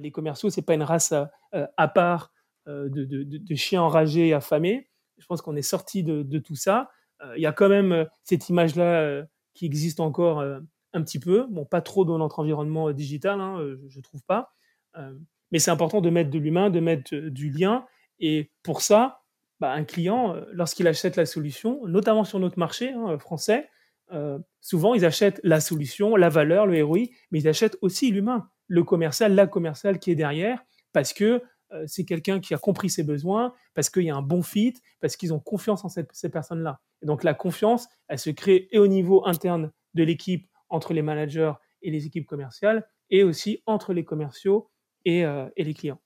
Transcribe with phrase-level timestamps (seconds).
[0.00, 1.14] les commerciaux, c'est pas une race
[1.52, 2.32] à, part
[2.66, 4.88] de, chiens enragés et affamés.
[5.18, 6.90] Je pense qu'on est sorti de, tout ça.
[7.36, 9.24] Il y a quand même cette image-là
[9.54, 10.42] qui existe encore
[10.92, 11.46] un petit peu.
[11.50, 14.52] Bon, pas trop dans notre environnement digital, hein, je, ne trouve pas.
[15.50, 17.86] mais c'est important de mettre de l'humain, de mettre du lien.
[18.18, 19.22] Et pour ça,
[19.60, 23.68] bah, un client, lorsqu'il achète la solution, notamment sur notre marché hein, français,
[24.60, 28.84] souvent ils achètent la solution, la valeur, le ROI, mais ils achètent aussi l'humain, le
[28.84, 31.42] commercial, la commerciale qui est derrière, parce que
[31.86, 35.16] c'est quelqu'un qui a compris ses besoins, parce qu'il y a un bon fit, parce
[35.16, 36.80] qu'ils ont confiance en ces personnes-là.
[37.02, 41.02] Et donc la confiance, elle se crée et au niveau interne de l'équipe, entre les
[41.02, 44.70] managers et les équipes commerciales, et aussi entre les commerciaux
[45.04, 46.00] et, et les clients.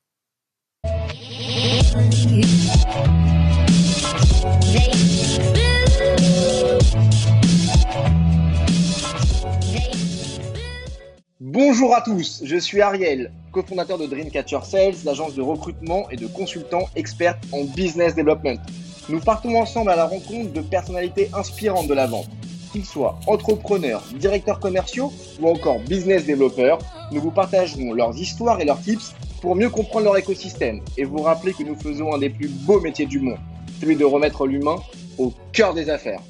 [11.42, 16.26] Bonjour à tous, je suis Ariel, cofondateur de Dreamcatcher Sales, l'agence de recrutement et de
[16.26, 18.60] consultants experts en business development.
[19.08, 22.28] Nous partons ensemble à la rencontre de personnalités inspirantes de la vente.
[22.72, 26.76] Qu'ils soient entrepreneurs, directeurs commerciaux ou encore business développeurs,
[27.10, 31.22] nous vous partagerons leurs histoires et leurs tips pour mieux comprendre leur écosystème et vous
[31.22, 33.38] rappeler que nous faisons un des plus beaux métiers du monde,
[33.80, 34.76] celui de remettre l'humain
[35.16, 36.20] au cœur des affaires.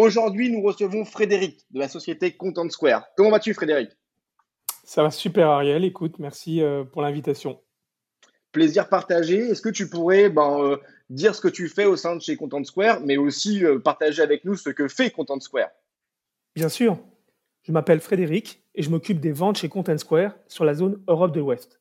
[0.00, 3.04] Aujourd'hui, nous recevons Frédéric de la société Content Square.
[3.18, 3.90] Comment vas-tu, Frédéric?
[4.82, 5.84] Ça va super, Ariel.
[5.84, 7.60] Écoute, merci euh, pour l'invitation.
[8.50, 9.40] Plaisir partagé.
[9.40, 10.78] Est-ce que tu pourrais ben, euh,
[11.10, 14.22] dire ce que tu fais au sein de chez Content Square, mais aussi euh, partager
[14.22, 15.68] avec nous ce que fait Content Square?
[16.56, 16.98] Bien sûr.
[17.64, 21.34] Je m'appelle Frédéric et je m'occupe des ventes chez Content Square sur la zone Europe
[21.34, 21.78] de l'Ouest.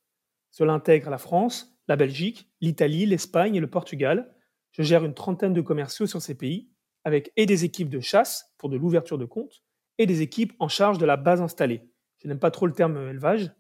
[0.52, 4.36] Cela intègre la France, la Belgique, l'Italie, l'Espagne et le Portugal.
[4.74, 6.68] Je gère une trentaine de commerciaux sur ces pays,
[7.04, 9.64] avec et des équipes de chasse pour de l'ouverture de compte,
[9.98, 11.90] et des équipes en charge de la base installée.
[12.20, 13.52] Je n'aime pas trop le terme élevage.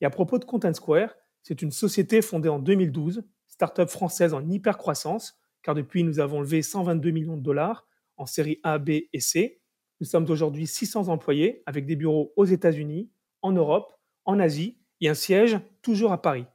[0.00, 4.48] Et à propos de Content Square, c'est une société fondée en 2012, start-up française en
[4.48, 8.90] hyper croissance, car depuis nous avons levé 122 millions de dollars en série A, B
[9.12, 9.60] et C,
[10.00, 13.10] nous sommes aujourd'hui 600 employés avec des bureaux aux États-Unis,
[13.42, 13.92] en Europe,
[14.24, 16.46] en Asie et un siège toujours à Paris.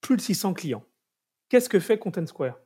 [0.00, 0.84] Plus de 600 clients.
[1.48, 2.63] Qu'est-ce que fait Content Square?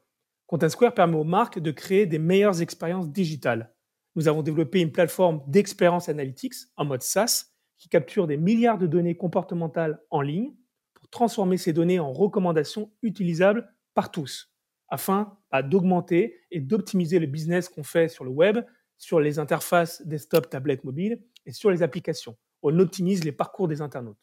[0.48, 3.74] Content Square permet aux marques de créer des meilleures expériences digitales.
[4.16, 8.86] Nous avons développé une plateforme d'expérience analytics en mode SaaS qui capture des milliards de
[8.86, 10.54] données comportementales en ligne
[10.94, 14.50] pour transformer ces données en recommandations utilisables par tous,
[14.88, 18.58] afin bah, d'augmenter et d'optimiser le business qu'on fait sur le web
[18.96, 22.38] sur les interfaces desktop, tablette, mobile et sur les applications.
[22.62, 24.18] On optimise les parcours des internautes.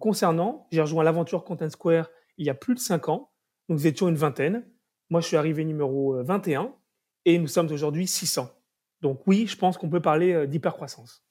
[0.00, 3.32] Concernant, j'ai rejoint l'aventure Content Square il y a plus de 5 ans.
[3.70, 4.70] Nous étions une vingtaine.
[5.10, 6.66] Moi, je suis arrivé numéro 21 euh,
[7.24, 8.48] et nous sommes aujourd'hui 600.
[9.02, 11.24] Donc oui, je pense qu'on peut parler euh, d'hypercroissance.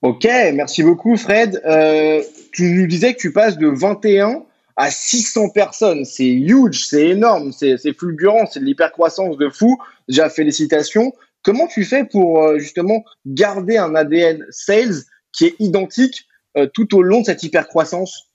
[0.00, 1.60] Ok, merci beaucoup Fred.
[1.64, 2.22] Euh,
[2.52, 4.44] tu nous disais que tu passes de 21
[4.76, 6.04] à 600 personnes.
[6.04, 9.76] C'est huge, c'est énorme, c'est fulgurant, c'est de l'hypercroissance de fou.
[10.08, 11.12] Déjà, félicitations.
[11.42, 16.26] Comment tu fais pour justement garder un ADN sales qui est identique
[16.72, 18.30] tout au long de cette hypercroissance?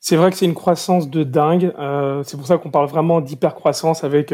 [0.00, 1.74] C'est vrai que c'est une croissance de dingue.
[1.78, 4.32] Euh, c'est pour ça qu'on parle vraiment d'hypercroissance avec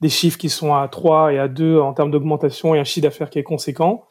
[0.00, 3.04] des chiffres qui sont à 3 et à 2 en termes d'augmentation et un chiffre
[3.04, 4.04] d'affaires qui est conséquent.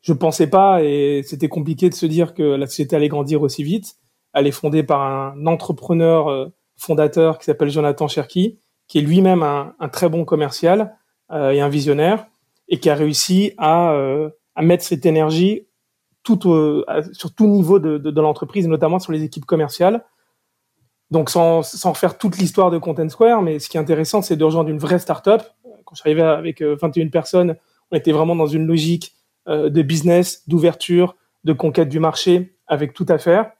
[0.00, 3.42] Je ne pensais pas et c'était compliqué de se dire que la société allait grandir
[3.42, 3.96] aussi vite.
[4.32, 9.74] Elle est fondée par un entrepreneur fondateur qui s'appelle Jonathan Cherky, qui est lui-même un,
[9.80, 10.96] un, très bon commercial
[11.32, 12.26] et un visionnaire
[12.68, 15.66] et qui a réussi à, euh, à mettre cette énergie
[16.22, 16.38] tout
[17.12, 20.04] sur tout niveau de, de, de l'entreprise, notamment sur les équipes commerciales.
[21.10, 24.36] Donc sans, sans refaire toute l'histoire de Content Square, mais ce qui est intéressant, c'est
[24.36, 25.42] de rejoindre une vraie startup.
[25.84, 27.56] Quand je suis arrivé avec 21 euh, personnes,
[27.90, 29.14] on était vraiment dans une logique
[29.48, 33.50] euh, de business, d'ouverture, de conquête du marché, avec tout à faire.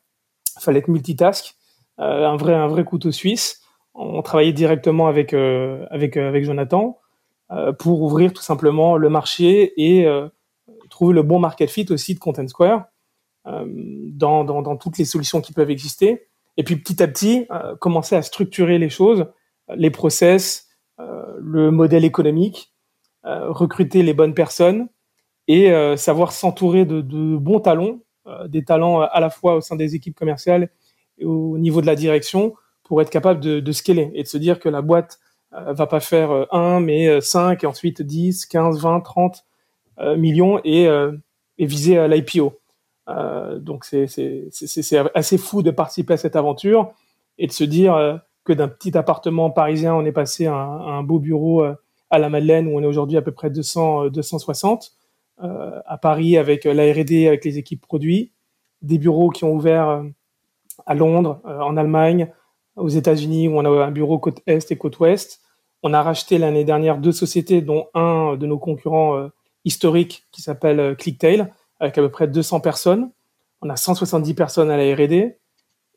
[0.59, 1.57] Il fallait être multitask,
[2.01, 3.63] euh, un vrai un vrai couteau suisse.
[3.95, 6.99] On travaillait directement avec avec avec Jonathan.
[7.79, 10.07] Pour ouvrir tout simplement le marché et
[10.89, 12.85] trouver le bon market fit aussi de Content Square
[13.45, 16.28] dans, dans, dans, toutes les solutions qui peuvent exister.
[16.59, 17.47] Et puis petit à petit,
[17.81, 19.27] commencer à structurer les choses,
[19.75, 20.69] les process,
[20.99, 22.75] le modèle économique,
[23.23, 24.89] recruter les bonnes personnes
[25.47, 28.01] et savoir s'entourer de, bons talents,
[28.49, 30.69] des talents à la fois au sein des équipes commerciales
[31.19, 34.59] et au niveau de la direction pour être capable de, scaler et de se dire
[34.59, 35.21] que la boîte
[35.53, 39.45] euh, va pas faire 1, euh, mais 5, euh, et ensuite 10, 15, 20, 30
[40.17, 42.58] millions et, et viser l'IPO.
[43.09, 44.07] Donc c'est
[45.15, 46.93] assez fou de participer à cette aventure
[47.39, 51.19] et de se dire que d'un petit appartement parisien, on est passé à un, beau
[51.19, 51.65] bureau
[52.11, 54.93] à la Madeleine où on est aujourd'hui à peu près 200, 260.
[55.39, 58.33] à Paris avec la R&D, avec les équipes produits,
[58.83, 60.05] des bureaux qui ont ouvert
[60.87, 62.29] à Londres, en Allemagne,
[62.77, 65.41] aux États-Unis, où on a un bureau côte Est et côte Ouest.
[65.83, 69.29] On a racheté l'année dernière deux sociétés, dont un de nos concurrents
[69.65, 71.49] historiques qui s'appelle ClickTail,
[71.81, 73.11] avec à peu près 200 personnes.
[73.63, 75.39] On a 170 personnes à la R&D.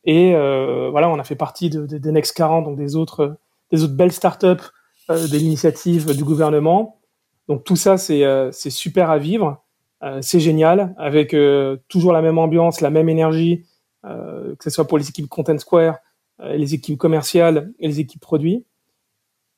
[0.05, 3.37] Et voilà, on a fait partie de, des Next 40, donc des autres,
[3.71, 4.63] des autres belles startups
[5.11, 6.99] euh, de l'initiative du gouvernement.
[7.47, 9.63] Donc tout ça, c'est euh, super à vivre.
[10.03, 11.35] Euh, c'est génial, avec
[11.87, 13.65] toujours la même ambiance, la même énergie,
[14.03, 15.97] que ce soit pour les équipes Content Square,
[16.43, 18.65] les équipes commerciales et les équipes produits.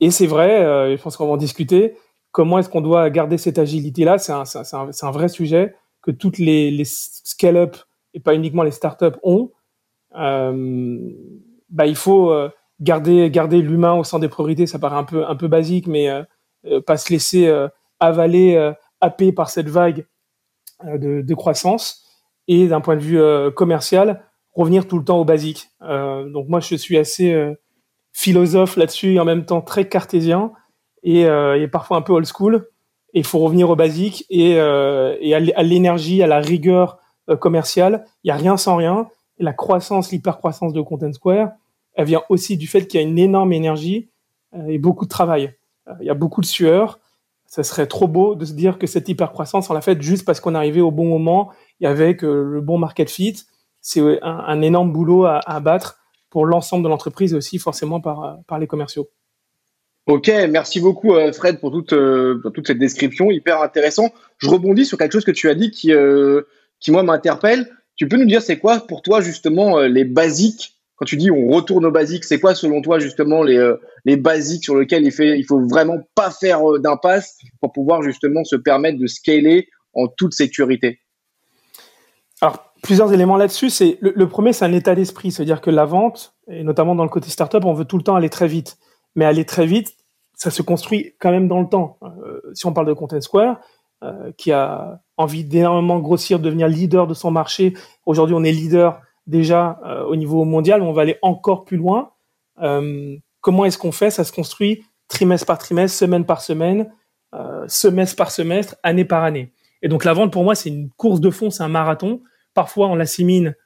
[0.01, 0.59] Et c'est vrai,
[0.97, 1.95] je pense qu'on va en discuter,
[2.33, 4.17] comment est-ce qu'on doit garder cette agilité-là?
[4.17, 7.75] C'est un, vrai sujet que toutes les, les scale-up,
[8.13, 9.51] et pas uniquement les startups, ont.
[10.15, 11.09] Euh,
[11.69, 12.31] bah, il faut
[12.83, 16.09] garder garder l'humain au centre des priorités, ça paraît un peu un peu basique, mais
[16.09, 16.23] euh,
[16.65, 17.67] euh, pas se laisser euh,
[17.99, 20.05] avaler, happer par cette vague
[20.83, 22.01] de, croissance.
[22.49, 23.21] Et d'un point de vue
[23.53, 25.69] commercial, revenir tout le temps au basique.
[25.79, 27.55] donc moi, je suis assez
[28.11, 30.51] philosophe là-dessus et en même temps très cartésien
[31.03, 31.25] et
[31.71, 32.67] parfois un peu old school.
[33.13, 36.97] Il faut revenir au basique et, et à l'énergie, à la rigueur
[37.39, 38.05] commerciale.
[38.23, 39.07] Il y a rien sans rien.
[39.37, 41.51] La croissance, l'hyper-croissance de Content Square,
[41.95, 44.09] elle vient aussi du fait qu'il y a une énorme énergie
[44.55, 45.55] euh, et beaucoup de travail.
[45.87, 46.99] Euh, il y a beaucoup de sueur.
[47.45, 50.39] Ça serait trop beau de se dire que cette hypercroissance, on l'a faite juste parce
[50.39, 51.51] qu'on arrivé au bon moment
[51.81, 53.35] et avec euh, le bon market fit.
[53.81, 55.99] C'est un, énorme boulot à, abattre
[56.29, 59.09] pour l'ensemble de l'entreprise et aussi forcément par, par les commerciaux.
[60.05, 61.93] Ok, merci beaucoup Fred pour toute,
[62.53, 64.11] toute cette description, hyper intéressant.
[64.37, 65.93] Je rebondis sur quelque chose que tu as dit qui,
[66.81, 67.69] qui moi m'interpelle.
[67.95, 70.73] Tu peux nous dire c'est quoi pour toi justement les basiques?
[70.95, 74.15] Quand tu dis on retourne aux basiques, c'est quoi selon toi justement les, euh, les
[74.15, 78.43] basiques sur lesquels il, fait, il faut vraiment pas faire euh, d'impasse pour pouvoir justement
[78.43, 80.99] se permettre de scaler en toute sécurité?
[82.41, 83.69] Alors, plusieurs éléments là-dessus.
[83.69, 87.09] C'est le, premier, c'est un état d'esprit, c'est-à-dire que la vente, et notamment dans le
[87.09, 88.77] côté startup, on veut tout le temps aller très vite.
[89.15, 89.95] Mais aller très vite,
[90.33, 91.97] ça se construit quand même dans le temps.
[92.03, 93.59] Euh, si on parle de Content Square,
[94.35, 97.73] qui a envie d'énormément grossir, devenir leader de son marché.
[98.05, 102.11] Aujourd'hui, on est leader déjà euh, au niveau mondial, on va aller encore plus loin.
[102.61, 104.09] Euh, comment est-ce qu'on fait?
[104.09, 106.91] Ça se construit trimestre par trimestre, semaine par semaine,
[107.33, 109.53] euh, semestre par semestre, année par année.
[109.81, 112.21] Et donc la vente pour moi c'est une course de fond, c'est un marathon.
[112.53, 113.57] Parfois on l'assimile,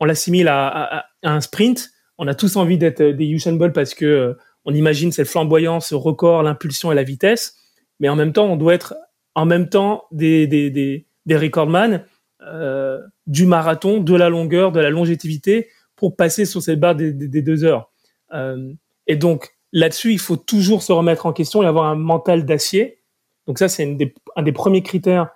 [0.00, 1.90] on l'assimile à, un sprint.
[2.18, 5.94] On a tous envie d'être des Usain Bolt parce que on imagine cette flamboyance, ce
[5.94, 7.56] record, l'impulsion et la vitesse.
[8.00, 8.94] Mais en même temps, on doit être
[9.34, 12.04] en même temps des, des recordman
[12.42, 17.12] euh, du marathon, de la longueur, de la longévité pour passer sur cette barre des,
[17.12, 17.90] deux heures.
[18.34, 18.72] Euh,
[19.06, 23.00] et donc là-dessus, il faut toujours se remettre en question et avoir un mental d'acier.
[23.46, 23.98] Donc ça, c'est
[24.36, 25.30] un des premiers critères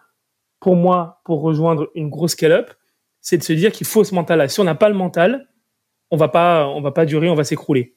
[0.60, 2.70] pour moi pour rejoindre une grosse scale-up,
[3.20, 4.48] c'est de se dire qu'il faut ce mental-là.
[4.48, 5.48] Si on n'a pas le mental,
[6.10, 7.96] on va pas, on va pas durer, on va s'écrouler.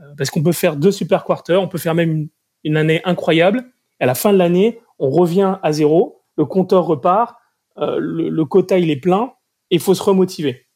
[0.00, 2.28] Euh, parce qu'on peut faire deux super quarters, on peut faire même
[2.64, 3.64] une, année incroyable.
[4.00, 7.36] À la fin de l'année, on revient à zéro, le compteur repart,
[7.78, 9.32] euh, le, quota il est plein
[9.70, 10.66] et il faut se remotiver.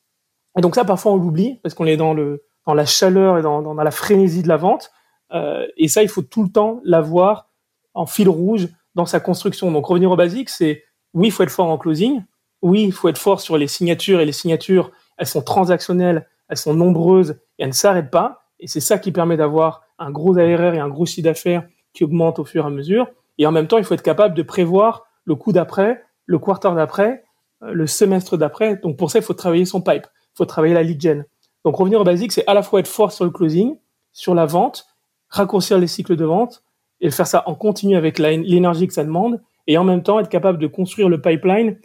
[0.56, 3.42] Et donc ça parfois on l'oublie parce qu'on est dans le dans la chaleur et
[3.42, 4.90] dans, dans, la frénésie de la vente.
[5.32, 7.50] Euh, et ça il faut tout le temps l'avoir
[7.94, 9.70] en fil rouge dans sa construction.
[9.70, 12.22] Donc revenir au basique, c'est oui il faut être fort en closing,
[12.62, 16.56] oui il faut être fort sur les signatures et les signatures elles sont transactionnelles, elles
[16.56, 18.47] sont nombreuses et elles ne s'arrêtent pas.
[18.60, 22.04] Et c'est ça qui permet d'avoir un gros ARR et un gros chiffre d'affaires qui
[22.04, 23.08] augmente au fur et à mesure.
[23.38, 26.72] Et en même temps, il faut être capable de prévoir le coup d'après le quarter
[26.76, 27.24] d'après,
[27.64, 28.76] euh, le semestre d'après.
[28.76, 31.24] Donc pour ça, il faut travailler son pipe, il faut travailler la lead gen.
[31.64, 33.76] Donc revenir au basique, c'est à la fois être fort sur le closing,
[34.12, 34.86] sur la vente,
[35.28, 36.62] raccourcir les cycles de vente
[37.00, 40.28] et faire ça en continu avec l'énergie que ça demande et en même temps être
[40.28, 41.78] capable de construire le pipeline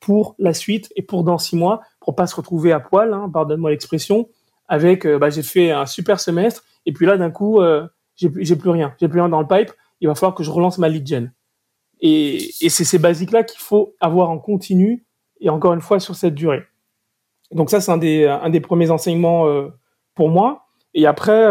[0.00, 3.30] pour la suite et pour dans six mois pour pas se retrouver à poil, hein,
[3.32, 4.28] pardonne-moi l'expression,
[4.68, 8.28] avec euh, bah, j'ai fait un super semestre et puis là d'un coup euh, j'ai
[8.30, 10.88] plus rien, j'ai plus rien dans le pipe, il va falloir que je relance ma
[10.88, 11.32] lead gen.
[12.00, 15.04] Et, c'est ces basiques-là qu'il faut avoir en continu
[15.40, 16.64] et encore une fois sur cette durée.
[17.52, 19.68] Donc ça, c'est un des, un des premiers enseignements euh,
[20.14, 20.66] pour moi.
[20.94, 21.44] Et après,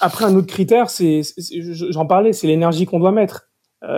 [0.00, 1.22] après un autre critère, c'est,
[1.90, 3.48] j'en parlais, c'est l'énergie qu'on doit mettre.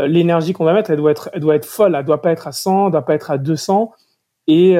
[0.07, 1.97] L'énergie qu'on doit mettre, elle doit être, elle doit être folle.
[1.99, 3.91] Elle doit pas être à 100, elle doit pas être à 200.
[4.47, 4.76] Et, et,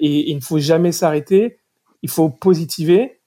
[0.00, 1.60] et il ne faut jamais s'arrêter.
[2.02, 3.20] Il faut positiver.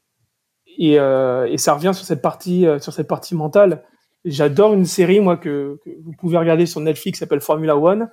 [0.78, 3.84] Et, et ça revient sur cette partie, sur cette partie mentale.
[4.26, 8.10] J'adore une série, moi, que, vous pouvez regarder sur Netflix, qui s'appelle Formula One,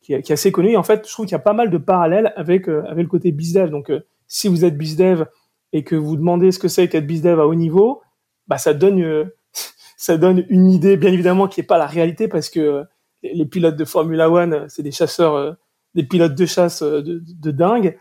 [0.00, 0.70] qui, est, assez connue.
[0.70, 3.04] Et en fait, je trouve qu'il y a pas mal de parallèles avec, euh, avec
[3.04, 3.70] le côté bizdev.
[3.70, 5.26] Donc, euh, si vous êtes bizdev
[5.72, 8.02] et que vous demandez ce que c'est qu'être bizdev à haut niveau,
[8.46, 9.36] bah, ça donne, euh,
[9.96, 12.84] ça donne une idée, bien évidemment, qui n'est pas la réalité parce que
[13.24, 15.56] les pilotes de Formula One, c'est des chasseurs,
[15.96, 17.98] des pilotes de chasse de dingue.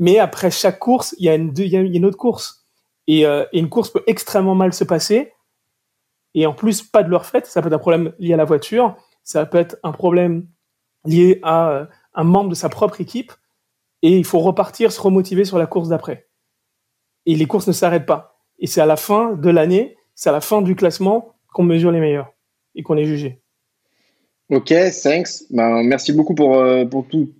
[0.00, 2.66] Mais après chaque course, il y a une, autre course.
[3.06, 5.32] Et, et, une course peut extrêmement mal se passer.
[6.34, 7.46] Et en plus, pas de leur fait.
[7.46, 8.96] Ça peut être un problème lié à la voiture.
[9.22, 10.48] Ça peut être un problème
[11.04, 13.32] lié à un membre de sa propre équipe.
[14.02, 16.28] Et il faut repartir, se remotiver sur la course d'après.
[17.26, 18.40] Et les courses ne s'arrêtent pas.
[18.58, 21.90] Et c'est à la fin de l'année, c'est à la fin du classement qu'on mesure
[21.90, 22.32] les meilleurs
[22.74, 23.42] et qu'on est jugé.
[24.50, 25.44] Ok, thanks.
[25.50, 27.30] Ben, merci beaucoup pour, euh, pour tout.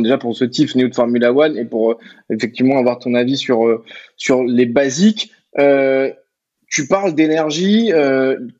[0.00, 1.98] Déjà pour ce TIF New de Formula One et pour euh,
[2.30, 3.84] effectivement avoir ton avis sur, euh,
[4.16, 5.32] sur les basiques.
[6.68, 7.92] tu parles d'énergie,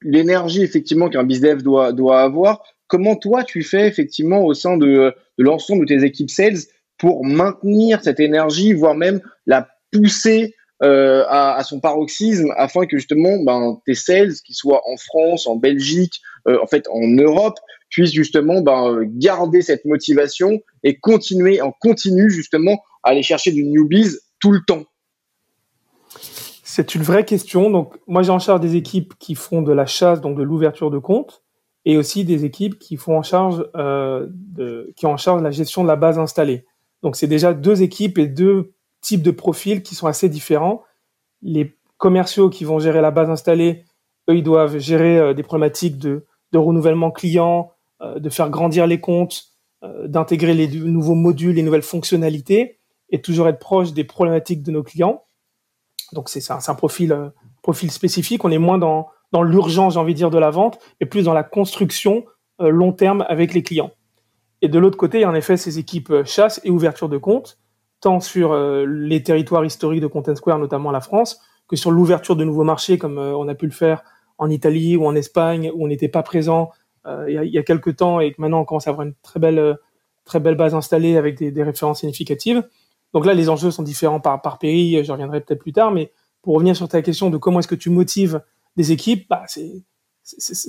[0.02, 2.62] l'énergie effectivement qu'un business doit, doit avoir.
[2.86, 6.58] Comment toi tu fais effectivement au sein de, l'ensemble de tes équipes sales
[6.98, 13.38] pour maintenir cette énergie, voire même la pousser euh, à, son paroxysme afin que justement
[13.44, 17.58] ben, tes sales, qui soient en France, en Belgique, euh, en fait en Europe,
[17.92, 23.64] puissent justement ben, garder cette motivation et continuer en continu justement à aller chercher du
[23.64, 24.82] newbies tout le temps
[26.64, 27.70] C'est une vraie question.
[27.70, 30.90] Donc moi j'ai en charge des équipes qui font de la chasse, donc de l'ouverture
[30.90, 31.42] de compte,
[31.84, 34.26] et aussi des équipes qui font en charge euh,
[34.96, 36.64] qui ont en charge la gestion de la base installée.
[37.02, 40.82] Donc c'est déjà deux équipes et deux types de profils qui sont assez différents.
[41.42, 43.84] Les commerciaux qui vont gérer la base installée,
[44.30, 47.72] eux, ils doivent gérer euh, des problématiques de, renouvellement client, euh,
[48.02, 49.52] de faire grandir les comptes,
[49.84, 52.78] euh, d'intégrer les nouveaux modules, les nouvelles fonctionnalités,
[53.10, 55.24] et toujours être proche des problématiques de nos clients.
[56.12, 57.32] Donc c'est un, profil,
[57.62, 58.44] profil spécifique.
[58.44, 59.10] On est moins dans,
[59.42, 62.24] l'urgence, j'ai envie de dire, de la vente, mais plus dans la construction
[62.58, 63.90] long terme avec les clients.
[64.60, 67.18] Et de l'autre côté, il y a en effet ces équipes chasse et ouverture de
[67.18, 67.58] compte
[68.02, 72.36] tant sur euh, les territoires historiques de Content Square, notamment la France, que sur l'ouverture
[72.36, 74.02] de nouveaux marchés, comme euh, on a pu le faire
[74.36, 77.64] en Italie ou en Espagne, où on n'était pas présent euh, il, y a, il
[77.64, 79.76] quelques temps et que maintenant on commence à avoir une très belle,
[80.24, 82.66] très belle base installée avec des, références significatives.
[83.12, 86.54] Donc là, les enjeux sont différents par, pays, je reviendrai peut-être plus tard, mais pour
[86.54, 88.42] revenir sur ta question de comment est-ce que tu motives
[88.76, 89.84] des équipes, bah, il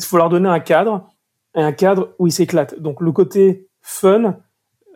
[0.04, 1.08] faut leur donner un cadre,
[1.56, 2.80] un cadre où ils s'éclatent.
[2.80, 4.40] Donc le côté fun,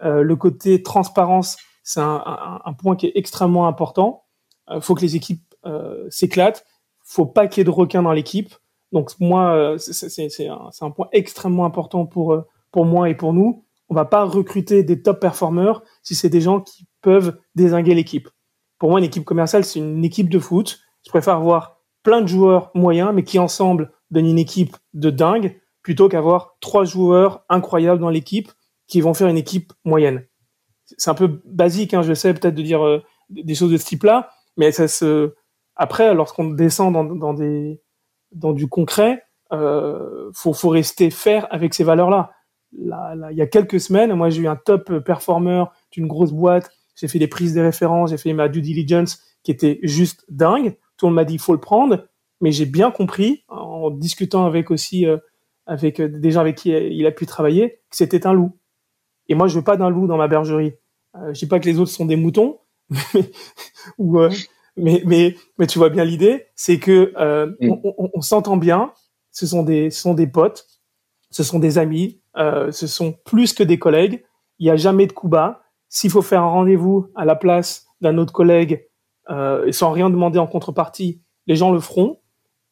[0.04, 4.26] euh, le côté transparence c'est un, point qui est extrêmement important.
[4.70, 6.66] Il euh, faut que les équipes euh, s'éclatent.
[7.06, 8.54] faut pas qu'il y ait de requins dans l'équipe.
[8.92, 13.66] Donc moi, euh, c'est un, point extrêmement important pour, euh, pour moi et pour nous.
[13.90, 18.30] On va pas recruter des top performers si c'est des gens qui peuvent désinguer l'équipe.
[18.80, 20.80] Pour moi, une équipe commerciale, c'est une équipe de foot.
[21.06, 25.60] Je préfère avoir plein de joueurs moyens, mais qui ensemble donnent une équipe de dingue,
[25.82, 28.52] plutôt qu'avoir trois joueurs incroyables dans l'équipe
[28.88, 30.26] qui vont faire une équipe moyenne
[30.98, 33.86] c'est un peu basique, hein, je sais peut-être de dire euh, des choses de ce
[33.86, 35.34] type-là, mais ça se
[35.76, 37.80] après, lorsqu'on descend dans, des
[38.32, 42.32] dans du concret, euh, faut, rester faire avec ces valeurs-là.
[42.78, 46.34] Là, là, il y a quelques semaines, moi j'ai eu un top performer d'une grosse
[46.34, 50.26] boîte, j'ai fait des prises de référence, j'ai fait ma due diligence qui était juste
[50.30, 50.76] dingue.
[50.98, 52.08] Tout le monde m'a dit il faut le prendre,
[52.42, 55.18] mais j'ai bien compris en discutant avec aussi euh,
[55.66, 58.58] avec euh, des gens avec qui il a pu travailler que c'était un loup.
[59.30, 60.74] Et moi, je veux pas d'un loup dans ma bergerie.
[61.16, 62.60] Euh, je dis pas que les autres sont des moutons,
[63.98, 64.30] ou, euh,
[64.78, 67.72] mais, mais, mais tu vois bien l'idée, c'est que euh, mm.
[67.72, 68.94] on, on, on s'entend bien.
[69.32, 70.66] Ce sont des, ce sont des potes,
[71.30, 74.24] ce sont des amis, euh, ce sont plus que des collègues.
[74.60, 75.62] Il n'y a jamais de coup bas.
[75.90, 78.88] S'il faut faire un rendez-vous à la place d'un autre collègue
[79.30, 82.20] euh, sans rien demander en contrepartie, les gens le feront.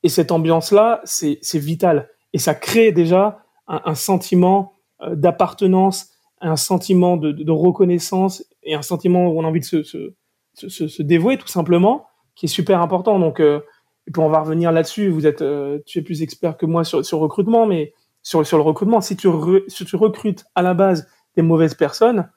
[0.04, 2.10] Et cette ambiance-là, c'est vital.
[2.34, 4.74] Et ça crée déjà un, un sentiment
[5.12, 9.84] d'appartenance, un sentiment de, de, reconnaissance et un sentiment où on a envie de se,
[9.84, 10.14] se,
[10.56, 13.20] se, dévouer tout simplement, qui est super important.
[13.20, 13.62] Donc, euh,
[14.08, 15.10] et puis on va revenir là-dessus.
[15.10, 18.58] Vous êtes, euh, tu es plus expert que moi sur, sur recrutement, mais sur, sur
[18.58, 19.28] le recrutement, si tu,
[19.68, 22.30] si tu recrutes à la base des mauvaises personnes,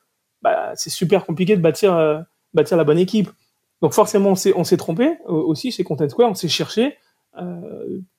[0.43, 2.21] bah, c'est super compliqué de bâtir, euh,
[2.55, 3.31] bâtir la bonne équipe.
[3.81, 6.97] Donc forcément, on s'est, trompé aussi chez Content Square, on s'est cherché.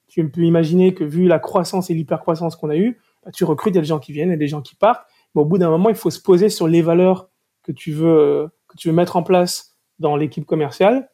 [0.08, 3.74] Tu peux imaginer que vu la croissance et l'hypercroissance qu'on a eu, bah, tu recrutes,
[3.74, 5.06] il y a des gens qui viennent et des gens qui partent.
[5.36, 7.30] Au bout d'un moment, il faut se poser sur les valeurs
[7.64, 9.69] que tu veux, que tu veux mettre en place
[10.00, 11.10] dans l'équipe commerciale.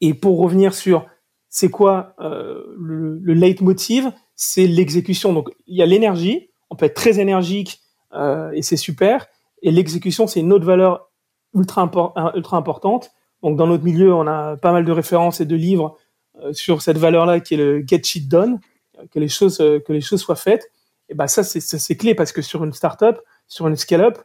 [0.00, 1.06] Et pour revenir sur
[1.48, 5.32] c'est quoi euh, le, le leitmotiv, c'est l'exécution.
[5.32, 7.80] Donc il y a l'énergie, on peut être très énergique
[8.12, 9.26] euh, et c'est super.
[9.62, 11.10] Et l'exécution, c'est une autre valeur
[11.54, 11.90] ultra,
[12.34, 13.10] ultra importante.
[13.42, 15.96] Donc dans notre milieu, on a pas mal de références et de livres
[16.40, 18.60] euh, sur cette valeur-là qui est le get shit done,
[19.10, 20.70] que les choses que les choses soient faites
[21.08, 23.16] et ben ça c'est clé parce que sur une startup,
[23.46, 24.18] sur une scale-up,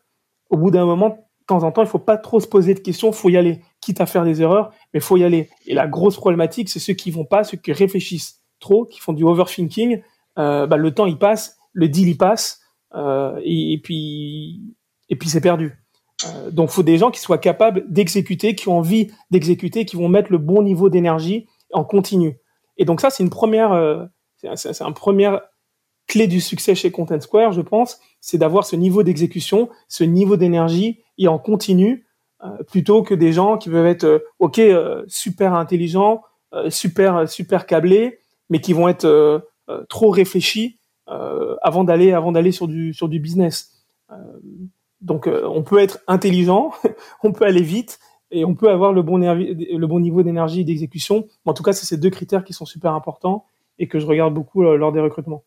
[0.50, 3.12] au bout d'un moment, temps en temps, il faut pas trop se poser de questions,
[3.12, 5.50] faut y aller, quitte à faire des erreurs, mais faut y aller.
[5.65, 9.13] Et la grosse problématique, c'est ceux qui vont pas, ceux qui réfléchissent trop, qui font
[9.13, 10.01] du overthinking.
[10.39, 12.62] Euh, bah, le temps il passe, le deal il passe,
[12.95, 14.62] euh, et, puis
[15.09, 15.77] et puis c'est perdu.
[16.51, 20.09] donc, il faut des gens qui soient capables d'exécuter, qui ont envie d'exécuter, qui vont
[20.09, 22.38] mettre le bon niveau d'énergie en continu.
[22.77, 24.09] Et donc ça, c'est une première,
[24.55, 25.41] c'est un première
[26.07, 30.38] clé du succès chez Content Square, je pense, c'est d'avoir ce niveau d'exécution, ce niveau
[30.38, 32.05] d'énergie et en continu,
[32.67, 34.60] plutôt que des gens qui peuvent être, ok,
[35.08, 36.24] super intelligents,
[36.70, 39.46] super super câblés, mais qui vont être
[39.88, 43.86] trop réfléchis avant d'aller avant d'aller sur du sur du business.
[45.03, 46.72] Donc, euh, on peut être intelligent,
[47.24, 48.00] on peut aller vite
[48.32, 51.27] et on peut avoir le bon, le bon niveau d'énergie et d'exécution.
[51.46, 53.46] En tout cas, c'est ces deux critères qui sont super importants
[53.79, 55.43] et que je regarde beaucoup euh, lors des recrutements.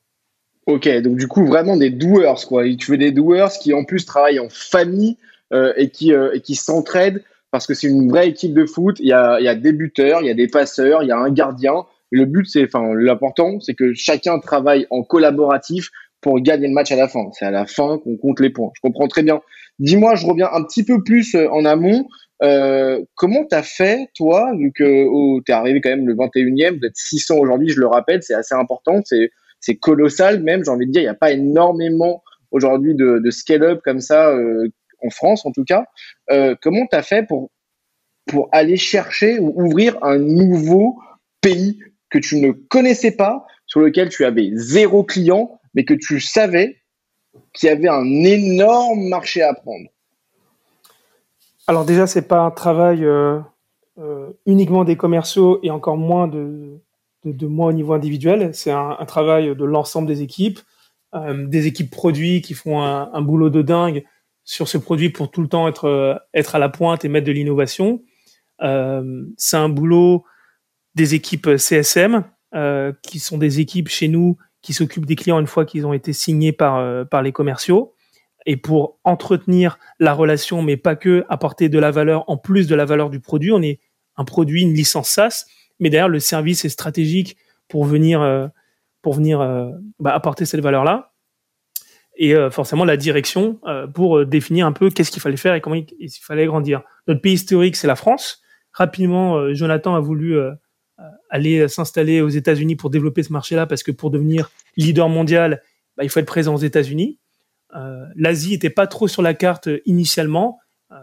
[0.67, 2.65] Ok, donc du coup, vraiment des doers, quoi.
[2.77, 6.55] Tu veux des doers qui en plus travaillent en famille euh, et qui, et qui
[6.55, 8.99] s'entraident parce que c'est une vraie équipe de foot.
[9.01, 11.13] Il y a, il y a des buteurs, il y a des passeurs, il y
[11.13, 11.85] a un gardien.
[12.11, 16.91] le but, c'est, enfin, l'important, c'est que chacun travaille en collaboratif pour gagner le match
[16.93, 17.31] à la fin.
[17.33, 18.71] C'est à la fin qu'on compte les points.
[18.75, 19.41] Je comprends très bien.
[19.79, 22.09] Dis-moi, je reviens un petit peu plus euh, en amont.
[22.43, 26.87] Euh, comment t'as fait, toi, vu que oh, t'es arrivé quand même le 21e, vous
[26.87, 30.87] êtes 600 aujourd'hui, je le rappelle, c'est assez important, c'est c'est colossal même, j'ai envie
[30.87, 34.69] de dire, il n'y a pas énormément aujourd'hui de, de scale-up comme ça euh,
[35.03, 35.85] en France en tout cas.
[36.31, 37.51] Euh, comment t'as fait pour
[38.27, 40.99] pour aller chercher ou ouvrir un nouveau
[41.41, 41.79] pays
[42.11, 46.79] que tu ne connaissais pas, sur lequel tu avais zéro client mais que tu savais
[47.53, 49.89] qu'il y avait un énorme marché à prendre?
[51.67, 53.39] Alors déjà, c'est pas un travail euh,
[53.99, 56.81] euh, uniquement des commerciaux et encore moins de,
[57.25, 58.55] de, moi au niveau individuel.
[58.55, 60.61] C'est un, travail de l'ensemble des équipes,
[61.15, 64.05] des équipes produits qui font un, boulot de dingue
[64.47, 67.33] sur ce produit pour tout le temps être, être à la pointe et mettre de
[67.33, 68.03] l'innovation.
[68.61, 70.25] c'est un boulot
[70.95, 72.25] des équipes CSM,
[73.03, 76.13] qui sont des équipes chez nous qui s'occupent des clients une fois qu'ils ont été
[76.13, 77.95] signés par, euh, par les commerciaux.
[78.47, 82.75] Et pour entretenir la relation, mais pas que, apporter de la valeur en plus de
[82.75, 83.53] la valeur du produit.
[83.53, 83.79] On est
[84.17, 85.47] un produit, une licence SaaS,
[85.79, 87.37] mais derrière, le service est stratégique
[87.69, 88.49] pour venir, euh,
[89.03, 91.13] pour venir euh, bah, apporter cette valeur-là.
[92.19, 93.61] Et forcément, la direction
[93.93, 96.83] pour définir un peu qu'est-ce qu'il fallait faire et comment il, fallait grandir.
[97.07, 98.41] Notre pays historique, c'est la France.
[98.73, 100.39] Rapidement, Jonathan a voulu
[100.99, 105.63] euh, aller s'installer aux États-Unis pour développer ce marché-là, parce que pour devenir leader mondial,
[105.97, 107.19] bah, il faut être présent aux États-Unis.
[107.75, 110.59] Euh, L'Asie n'était pas trop sur la carte initialement.
[110.93, 110.97] Euh,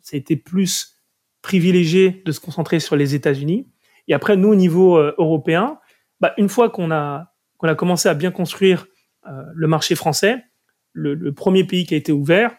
[0.00, 0.96] ça a été plus
[1.40, 3.68] privilégié de se concentrer sur les États-Unis.
[4.08, 5.78] Et après, nous, au niveau euh, européen,
[6.20, 8.91] bah, une fois qu'on a, qu'on a commencé à bien construire euh,
[9.24, 10.42] le marché français,
[10.92, 12.54] le, premier pays qui a été ouvert,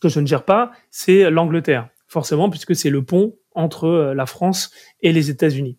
[0.00, 4.70] que je ne gère pas, c'est l'Angleterre, forcément, puisque c'est le pont entre la France
[5.00, 5.78] et les États-Unis.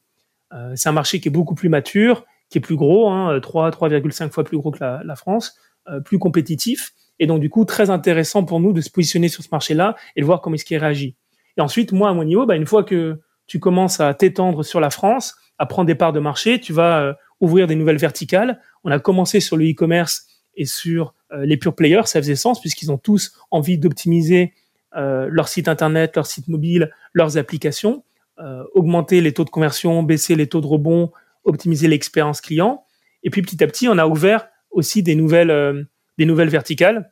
[0.54, 3.71] Euh, c'est un marché qui est beaucoup plus mature, qui est plus gros, hein, 3,
[3.71, 5.56] 3,5 fois plus gros que la, France,
[5.88, 9.43] euh, plus compétitif, et donc du coup très intéressant pour nous de se positionner sur
[9.43, 11.15] ce marché-là et de voir comment est-ce qu'il réagit.
[11.58, 14.80] Et ensuite, moi à mon niveau, bah, une fois que tu commences à t'étendre sur
[14.80, 18.60] la France, à prendre des parts de marché, tu vas euh, ouvrir des nouvelles verticales.
[18.84, 22.91] On a commencé sur le e-commerce et sur les pure players, ça faisait sens puisqu'ils
[22.91, 24.54] ont tous envie d'optimiser
[24.93, 28.04] leur site internet, leur site mobile, leurs applications.
[28.39, 31.12] Euh, augmenter les taux de conversion, baisser les taux de rebond,
[31.43, 32.84] optimiser l'expérience client.
[33.22, 35.84] Et puis petit à petit, on a ouvert aussi des nouvelles, euh,
[36.17, 37.12] des nouvelles verticales,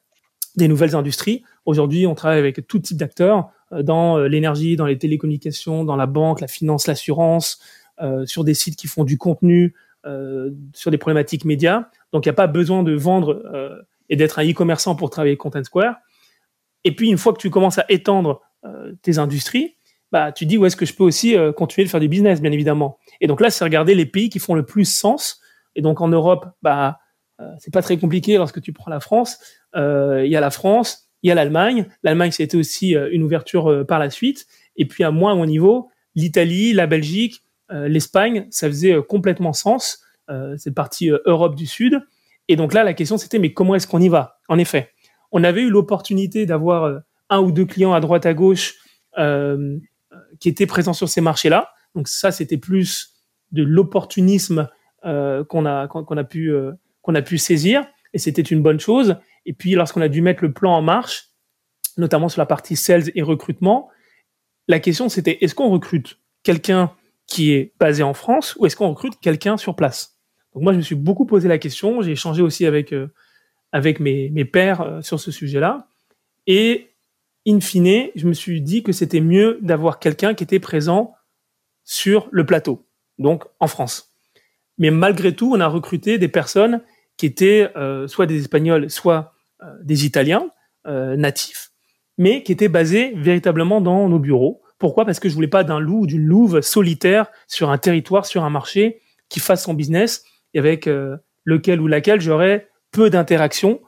[0.55, 1.43] des nouvelles industries.
[1.65, 6.07] Aujourd'hui, on travaille avec tout type d'acteurs euh, dans l'énergie, dans les télécommunications, dans la
[6.07, 7.61] banque, la finance, l'assurance,
[8.25, 9.75] sur des sites qui font du contenu,
[10.73, 11.85] sur des problématiques médias.
[12.11, 13.43] Donc, il n'y a pas besoin de vendre
[14.09, 15.95] et d'être un e-commerçant pour travailler Content Square.
[16.83, 18.41] Et puis, une fois que tu commences à étendre
[19.01, 19.75] tes industries,
[20.11, 22.41] bah, tu dis où est-ce que je peux aussi euh, continuer de faire du business,
[22.41, 22.97] bien évidemment.
[23.21, 25.39] Et donc là, c'est regarder les pays qui font le plus sens.
[25.75, 26.99] Et donc en Europe, bah,
[27.39, 29.39] euh, c'est pas très compliqué lorsque tu prends la France.
[29.75, 31.87] Euh, il y a la France, il y a l'Allemagne.
[32.03, 34.47] L'Allemagne, c'était aussi une ouverture par la suite.
[34.75, 40.03] Et puis à moins mon niveau, l'Italie, la Belgique, l'Espagne, ça faisait complètement sens.
[40.57, 42.01] c'est partie Europe du Sud.
[42.47, 44.39] Et donc là, la question c'était mais comment est-ce qu'on y va?
[44.49, 44.91] En effet,
[45.31, 48.75] on avait eu l'opportunité d'avoir un ou deux clients à droite à gauche
[49.17, 49.79] euh,
[50.39, 51.69] qui étaient présents sur ces marchés-là.
[51.95, 53.13] Donc ça, c'était plus
[53.51, 54.69] de l'opportunisme
[55.05, 59.17] euh, qu'on a a pu euh, qu'on a pu saisir et c'était une bonne chose.
[59.45, 61.29] Et puis lorsqu'on a dû mettre le plan en marche,
[61.97, 63.89] notamment sur la partie sales et recrutement,
[64.67, 66.93] la question c'était est-ce qu'on recrute quelqu'un
[67.31, 70.19] qui est basé en France ou est-ce qu'on recrute quelqu'un sur place?
[70.53, 73.07] Donc moi je me suis beaucoup posé la question, j'ai échangé aussi avec euh,
[73.71, 75.87] avec mes, mes pairs euh, sur ce sujet-là
[76.47, 76.89] et
[77.47, 81.15] in fine, je me suis dit que c'était mieux d'avoir quelqu'un qui était présent
[81.83, 82.85] sur le plateau,
[83.17, 84.13] donc en France.
[84.77, 86.81] Mais malgré tout, on a recruté des personnes
[87.17, 90.49] qui étaient euh, soit des Espagnols, soit euh, des Italiens
[90.87, 91.71] euh, natifs,
[92.17, 94.60] mais qui était basé véritablement dans nos bureaux.
[94.81, 95.05] Pourquoi?
[95.05, 98.43] Parce que je voulais pas d'un loup ou d'une louve solitaire sur un territoire, sur
[98.43, 103.79] un marché, qui fasse son business et avec euh, lequel ou laquelle j'aurais peu d'interaction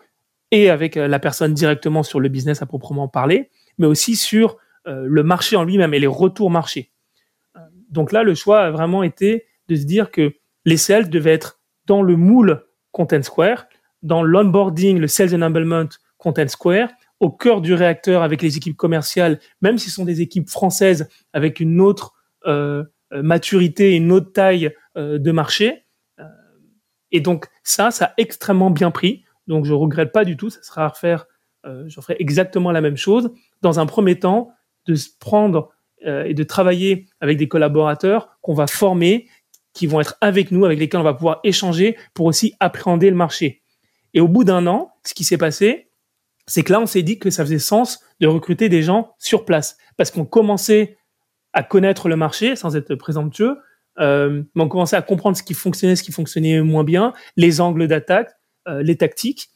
[0.51, 4.57] et avec euh, la personne directement sur le business à proprement parler, mais aussi sur
[4.85, 6.91] euh, le marché en lui-même et les retours marché.
[7.89, 11.59] Donc là, le choix a vraiment été de se dire que les sales devaient être
[11.87, 13.65] dans le moule Content Square,
[14.03, 19.39] dans l'onboarding, le sales enablement Content Square, au cœur du réacteur avec les équipes commerciales,
[19.61, 22.13] même si ce sont des équipes françaises avec une autre
[22.45, 25.85] euh, maturité, une autre taille euh, de marché.
[26.19, 26.23] Euh,
[27.11, 29.23] et donc ça, ça a extrêmement bien pris.
[29.47, 30.49] Donc je regrette pas du tout.
[30.49, 31.25] Ça sera à refaire.
[31.65, 33.31] Euh, je ferai exactement la même chose.
[33.61, 34.51] Dans un premier temps,
[34.85, 35.69] de se prendre
[36.05, 39.27] euh, et de travailler avec des collaborateurs qu'on va former,
[39.73, 43.15] qui vont être avec nous, avec lesquels on va pouvoir échanger pour aussi appréhender le
[43.15, 43.61] marché.
[44.13, 45.89] Et au bout d'un an, ce qui s'est passé,
[46.47, 49.45] c'est que là, on s'est dit que ça faisait sens de recruter des gens sur
[49.45, 50.97] place parce qu'on commençait
[51.53, 53.57] à connaître le marché sans être présomptueux,
[53.99, 57.61] euh, mais on commençait à comprendre ce qui fonctionnait, ce qui fonctionnait moins bien, les
[57.61, 58.31] angles d'attaque,
[58.67, 59.49] euh, les tactiques,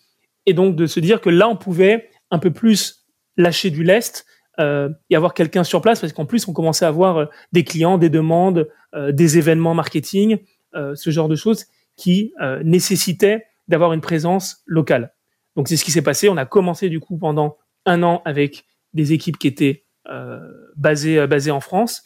[0.46, 4.26] et donc de se dire que là, on pouvait un peu plus lâcher du lest
[4.60, 7.64] euh, et avoir quelqu'un sur place parce qu'en plus, on commençait à avoir euh, des
[7.64, 8.68] clients, des demandes,
[9.12, 10.40] des événements marketing,
[10.74, 11.66] ce genre de choses
[11.98, 15.14] qui nécessitaient d'avoir une présence locale.
[15.58, 16.30] Donc c'est ce qui s'est passé.
[16.30, 20.40] On a commencé du coup pendant un an avec des équipes qui étaient euh,
[20.78, 22.04] basées, basées en France,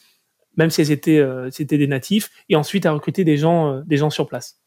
[0.56, 3.98] même si elles étaient, euh, c'était des natifs, et ensuite à recruter des gens, des
[3.98, 4.58] gens sur place.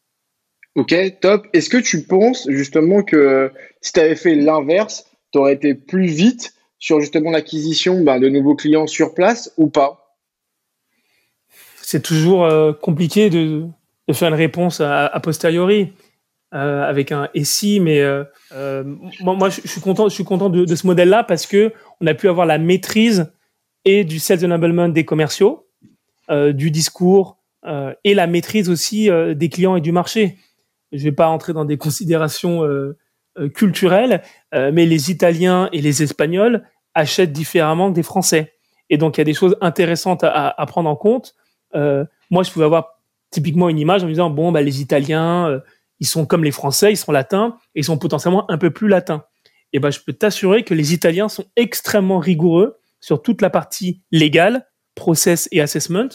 [0.76, 1.46] Ok, top.
[1.52, 6.06] Est-ce que tu penses justement que si tu avais fait l'inverse, tu aurais été plus
[6.06, 10.16] vite sur justement l'acquisition ben, de nouveaux clients sur place ou pas?
[11.82, 13.64] C'est toujours euh, compliqué de,
[14.06, 15.92] de, faire une réponse à posteriori
[16.54, 18.84] euh, avec un et si, mais euh, euh
[19.20, 22.28] moi, je, suis content, je suis content de, ce modèle-là parce que on a pu
[22.28, 23.32] avoir la maîtrise
[23.84, 25.66] et du sales enablement des commerciaux,
[26.30, 27.38] du discours
[28.04, 30.36] et la maîtrise aussi des clients et du marché.
[30.92, 32.62] Je vais pas entrer dans des considérations
[33.54, 34.22] culturel,
[34.54, 36.62] euh, mais les Italiens et les Espagnols
[36.94, 38.54] achètent différemment que des Français.
[38.88, 41.34] Et donc, il y a des choses intéressantes à, prendre en compte.
[41.74, 45.60] Moi, je pouvais avoir typiquement une image en me disant, bon, bah, les Italiens,
[46.00, 48.88] ils sont comme les Français, ils sont latins, et ils sont potentiellement un peu plus
[48.88, 49.24] latins.
[49.72, 54.02] Et ben, je peux t'assurer que les Italiens sont extrêmement rigoureux sur toute la partie
[54.10, 56.08] légale, process et assessment,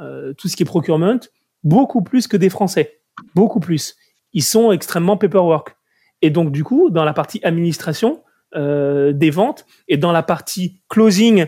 [0.00, 1.18] euh, tout ce qui est procurement,
[1.62, 3.00] beaucoup plus que des Français.
[3.34, 3.96] Beaucoup plus.
[4.32, 5.76] Ils sont extrêmement paperwork.
[6.22, 8.22] Et donc, du coup, dans la partie administration
[8.54, 11.46] euh, des ventes et dans la partie closing,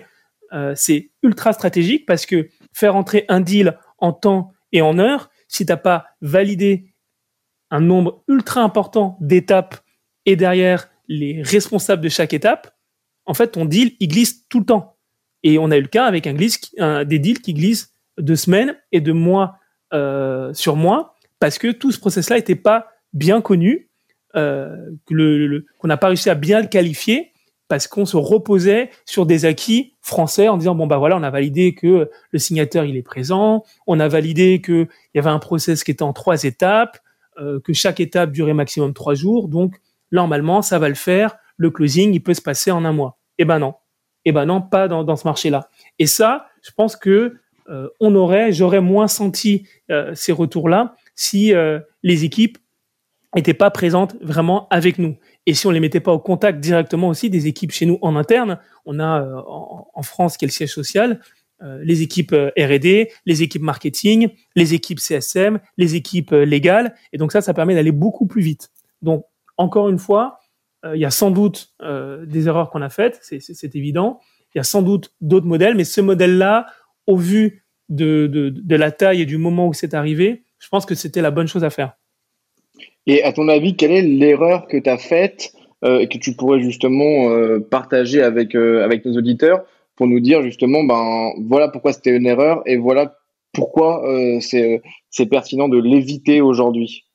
[0.52, 5.30] euh, c'est ultra stratégique parce que faire entrer un deal en temps et en heure,
[5.48, 6.93] si tu n'as pas validé
[7.70, 9.76] un nombre ultra important d'étapes
[10.26, 12.74] et derrière les responsables de chaque étape,
[13.26, 14.96] en fait, ton deal, il glisse tout le temps.
[15.42, 16.74] Et on a eu le cas avec un glisse,
[17.06, 19.58] des deals qui glissent de semaines et de mois
[19.92, 23.90] euh, sur mois parce que tout ce process-là n'était pas bien connu
[24.34, 27.32] euh, qu'on n'a pas réussi à bien le qualifier
[27.68, 31.30] parce qu'on se reposait sur des acquis français en disant bon bah voilà on a
[31.30, 35.38] validé que le signateur il est présent, on a validé que il y avait un
[35.38, 36.98] process qui était en trois étapes,
[37.38, 39.74] euh, que chaque étape durait maximum trois jours, donc
[40.12, 43.18] normalement ça va le faire, le closing il peut se passer en un mois.
[43.38, 43.74] Eh ben non,
[44.24, 45.68] eh ben non pas dans, ce marché là.
[45.98, 47.34] Et ça je pense que
[47.68, 51.52] euh, on aurait, j'aurais moins senti euh, ces retours là si
[52.02, 52.58] les équipes
[53.36, 55.16] n'étaient pas présentes vraiment avec nous.
[55.46, 58.16] Et si on les mettait pas au contact directement aussi des équipes chez nous en
[58.16, 61.20] interne, on a en, en, France qui est le siège social,
[61.82, 67.18] les équipes euh, R&D, les équipes marketing, les équipes CSM, les équipes euh, légales, et
[67.18, 68.70] donc ça, ça permet d'aller beaucoup plus vite.
[69.02, 69.24] Donc
[69.56, 70.38] encore une fois,
[70.84, 71.74] euh, il y a sans doute
[72.26, 74.20] des erreurs qu'on a faites, c'est évident.
[74.54, 76.66] Il y a sans doute d'autres modèles, mais ce modèle-là,
[77.06, 81.22] au vu de, la taille et du moment où c'est arrivé, je pense que c'était
[81.22, 81.94] la bonne chose à faire.
[83.06, 85.52] Et à ton avis, quelle est l'erreur que tu as faite
[85.84, 89.64] euh, et que tu pourrais justement euh, partager avec, euh, avec nos auditeurs
[89.96, 93.16] pour nous dire justement, ben voilà pourquoi c'était une erreur et voilà
[93.52, 97.06] pourquoi euh, c'est pertinent de l'éviter aujourd'hui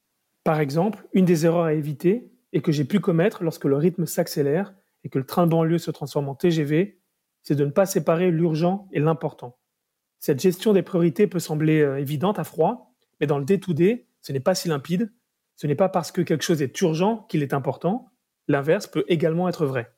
[0.43, 4.05] Par exemple, une des erreurs à éviter et que j'ai pu commettre lorsque le rythme
[4.05, 6.99] s'accélère et que le train banlieue se transforme en TGV,
[7.43, 9.57] c'est de ne pas séparer l'urgent et l'important.
[10.19, 14.31] Cette gestion des priorités peut sembler euh, évidente à froid, mais dans le day-to-day, ce
[14.31, 15.11] n'est pas si limpide
[15.59, 18.13] ce n'est pas parce que quelque chose est urgent qu'il est important.
[18.47, 19.91] L'inverse peut également être vrai.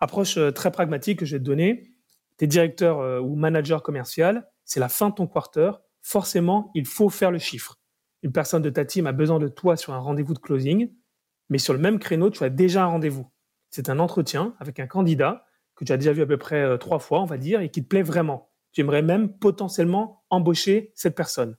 [0.00, 1.93] Approche euh, très pragmatique que je vais te donner.
[2.38, 5.72] Tu es directeur euh, ou manager commercial, c'est la fin de ton quarter.
[6.02, 7.78] Forcément, il faut faire le chiffre.
[8.22, 10.90] Une personne de ta team a besoin de toi sur un rendez-vous de closing,
[11.50, 13.30] mais sur le même créneau, tu as déjà un rendez-vous.
[13.70, 15.44] C'est un entretien avec un candidat
[15.74, 17.70] que tu as déjà vu à peu près euh, trois fois, on va dire, et
[17.70, 18.50] qui te plaît vraiment.
[18.72, 21.56] Tu aimerais même potentiellement embaucher cette personne.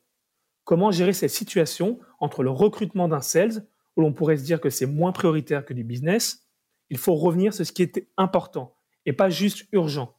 [0.63, 4.69] Comment gérer cette situation entre le recrutement d'un sales, où l'on pourrait se dire que
[4.69, 6.47] c'est moins prioritaire que du business?
[6.89, 10.14] Il faut revenir sur ce qui était important et pas juste urgent.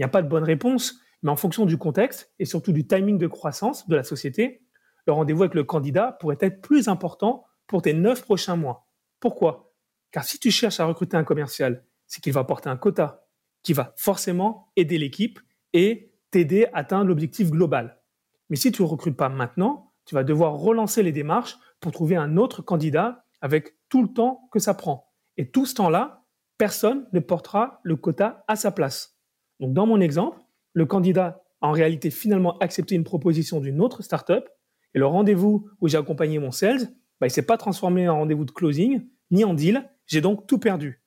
[0.00, 3.18] N'y a pas de bonne réponse, mais en fonction du contexte et surtout du timing
[3.18, 4.62] de croissance de la société,
[5.06, 8.88] le rendez-vous avec le candidat pourrait être plus important pour tes neuf prochains mois.
[9.20, 9.74] Pourquoi?
[10.10, 13.26] Car si tu cherches à recruter un commercial, c'est qu'il va porter un quota
[13.62, 15.38] qui va forcément aider l'équipe
[15.74, 18.00] et t'aider à atteindre l'objectif global.
[18.48, 22.16] Mais si tu ne recrutes pas maintenant, tu vas devoir relancer les démarches pour trouver
[22.16, 25.12] un autre candidat avec tout le temps que ça prend.
[25.36, 26.24] Et tout ce temps-là,
[26.56, 29.19] personne ne portera le quota à sa place.
[29.60, 30.38] Donc dans mon exemple,
[30.72, 34.48] le candidat a en réalité finalement accepté une proposition d'une autre startup
[34.94, 36.88] et le rendez-vous où j'ai accompagné mon sales,
[37.20, 39.88] bah, il ne s'est pas transformé en rendez-vous de closing ni en deal.
[40.06, 41.02] J'ai donc tout perdu.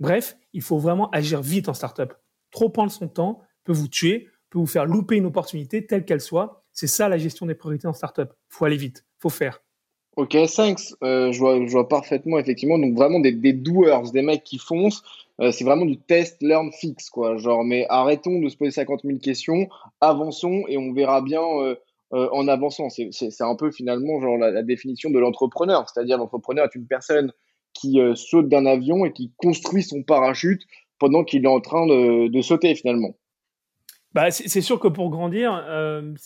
[0.00, 2.14] Bref, il faut vraiment agir vite en startup.
[2.50, 6.20] Trop prendre son temps peut vous tuer, peut vous faire louper une opportunité telle qu'elle
[6.20, 6.64] soit.
[6.72, 8.32] C'est ça la gestion des priorités en startup.
[8.48, 9.62] Faut aller vite, faut faire.
[10.18, 10.96] Ok, thanks.
[11.04, 12.76] Euh, je, vois, parfaitement, effectivement.
[12.76, 15.04] Donc, vraiment des, doers, des mecs qui foncent.
[15.40, 17.36] Euh, c'est vraiment du test, learn, fix, quoi.
[17.36, 19.68] Genre, mais arrêtons de se poser 50 000 questions,
[20.00, 21.76] avançons et on verra bien euh,
[22.10, 22.88] en avançant.
[22.90, 25.88] C'est un peu finalement genre la, définition de l'entrepreneur.
[25.88, 27.32] C'est-à-dire, l'entrepreneur est une personne
[27.72, 30.62] qui saute d'un avion et qui construit son parachute
[30.98, 33.14] pendant qu'il est en train de, de sauter finalement.
[34.14, 35.64] Bah, c'est sûr que pour grandir,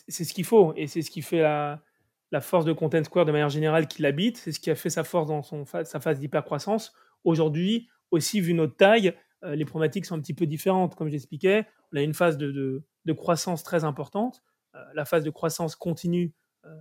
[0.08, 1.82] c'est ce qu'il faut et c'est ce qui fait la,
[2.32, 4.38] la, force de Content Square de manière générale qui l'habite.
[4.38, 6.92] C'est ce qui a fait sa force dans son, sa phase d'hypercroissance.
[7.24, 9.14] Aujourd'hui, aussi vu notre taille,
[9.44, 10.94] euh, les problématiques sont un petit peu différentes.
[10.94, 12.50] Comme j'expliquais, on a une phase de,
[13.04, 14.42] de, croissance très importante.
[14.74, 16.32] Euh, la phase de croissance continue,
[16.64, 16.76] euh,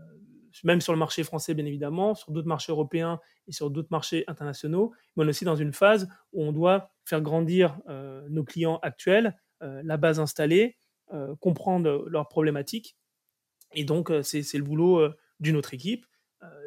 [0.64, 4.24] même sur le marché français, bien évidemment, sur d'autres marchés européens et sur d'autres marchés
[4.28, 4.94] internationaux.
[5.16, 7.80] Mais on est aussi dans une phase où on doit faire grandir
[8.30, 10.78] nos clients actuels, la base installée,
[11.40, 12.96] comprendre leurs problématiques.
[13.74, 15.12] Et donc, c'est le boulot
[15.42, 16.06] d'une autre équipe.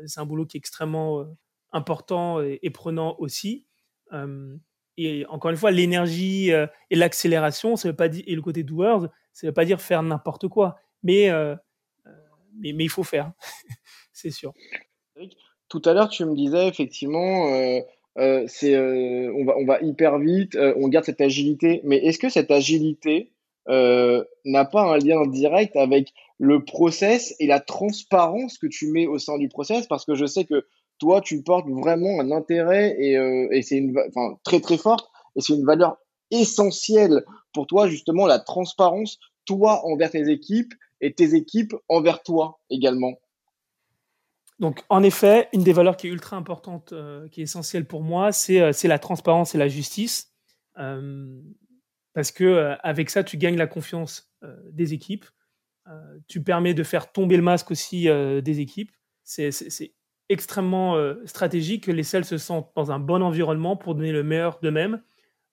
[0.07, 1.25] c'est un boulot qui est extrêmement
[1.73, 3.67] important et, prenant aussi.
[4.13, 4.57] Euh,
[4.97, 8.63] et encore une fois, l'énergie euh, et l'accélération, ça veut pas dire et le côté
[8.63, 11.57] doers, ça veut pas dire faire n'importe quoi, mais, euh,
[12.57, 13.33] mais, il faut faire,
[14.13, 14.53] c'est sûr.
[15.69, 17.49] Tout à l'heure, tu me disais effectivement,
[18.17, 22.29] euh, c'est on va on va hyper vite, on garde cette agilité, mais est-ce que
[22.29, 23.33] cette agilité
[23.67, 29.19] n'a pas un lien direct avec le process et la transparence que tu mets au
[29.19, 30.67] sein du process Parce que je sais que
[30.99, 35.41] toi, tu portes vraiment un intérêt et, euh, c'est une, enfin, très très forte et
[35.41, 35.97] c'est une valeur
[36.31, 42.61] essentielle pour toi justement la transparence, toi envers tes équipes et tes équipes envers toi
[42.71, 43.15] également.
[44.61, 48.03] Donc, en effet, une des valeurs qui est ultra importante, euh, qui est essentielle pour
[48.03, 50.33] moi, c'est euh, la transparence et la justice.
[50.79, 51.41] Euh,
[52.13, 54.31] parce que avec ça, tu gagnes la confiance
[54.71, 55.25] des équipes.
[56.29, 58.91] Tu permets de faire tomber le masque aussi des équipes.
[59.23, 59.51] C'est
[60.29, 64.23] extrêmement euh, stratégique que les sales se sentent dans un bon environnement pour donner le
[64.23, 65.03] meilleur d'eux-mêmes,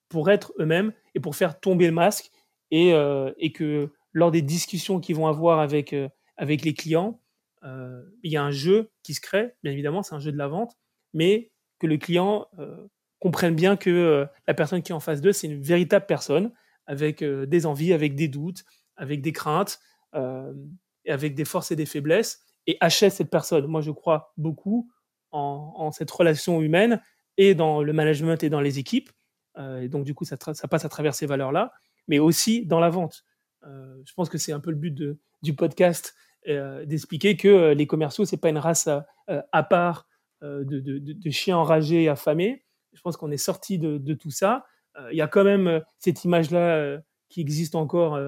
[0.08, 2.30] pour être eux-mêmes et pour faire tomber le masque
[2.70, 7.20] et, euh, que lors des discussions qu'ils vont avoir avec, euh, avec les clients,
[7.64, 10.38] euh, il y a un jeu qui se crée, bien évidemment, c'est un jeu de
[10.38, 10.76] la vente,
[11.12, 12.86] mais que le client euh,
[13.20, 16.52] comprenne bien que euh, la personne qui est en face d'eux, c'est une véritable personne
[16.86, 18.64] avec des envies, avec des doutes,
[18.96, 19.78] avec des craintes,
[20.12, 23.66] avec des forces et des faiblesses et achète cette personne.
[23.66, 24.90] Moi, je crois beaucoup
[25.32, 27.00] en, cette relation humaine
[27.38, 29.10] et dans le management et dans les équipes.
[29.58, 31.72] Euh, et donc, du coup, ça, passe à travers ces valeurs-là,
[32.08, 33.24] mais aussi dans la vente.
[33.64, 34.94] Euh, je pense que c'est un peu le but
[35.42, 36.14] du podcast
[36.48, 40.08] euh, d'expliquer que euh, les commerciaux, c'est pas une race à, euh, part
[40.42, 42.64] euh, de, chiens enragés et affamés.
[42.92, 44.66] Je pense qu'on est sorti de, tout ça.
[45.10, 46.98] Il y a quand même cette image-là
[47.30, 48.20] qui existe encore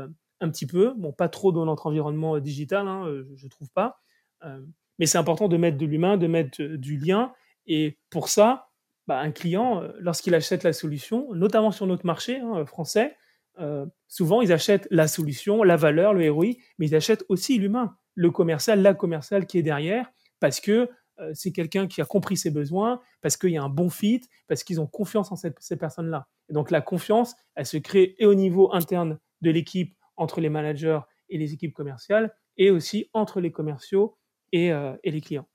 [0.45, 0.95] un petit peu.
[0.97, 3.99] Bon, pas trop dans notre environnement digital, hein, je, je trouve pas.
[4.45, 4.61] Euh,
[4.99, 7.33] mais c'est important de mettre de l'humain, de mettre du lien.
[7.67, 8.69] Et pour ça,
[9.07, 13.17] bah, un client, euh, lorsqu'il achète la solution, notamment sur notre marché hein, français,
[13.61, 17.97] euh, souvent ils achètent la solution, la valeur, le ROI, mais ils achètent aussi l'humain,
[18.15, 20.89] le commercial, la commerciale qui est derrière, parce que
[21.21, 24.23] euh, c'est quelqu'un qui a compris ses besoins, parce qu'il y a un bon fit,
[24.49, 26.27] parce qu'ils ont confiance en cette, ces personnes-là.
[26.49, 30.49] Et donc la confiance, elle se crée et au niveau interne de l'équipe, entre les
[30.49, 34.17] managers et les équipes commerciales, et aussi entre les commerciaux
[34.53, 35.47] et, euh, les clients.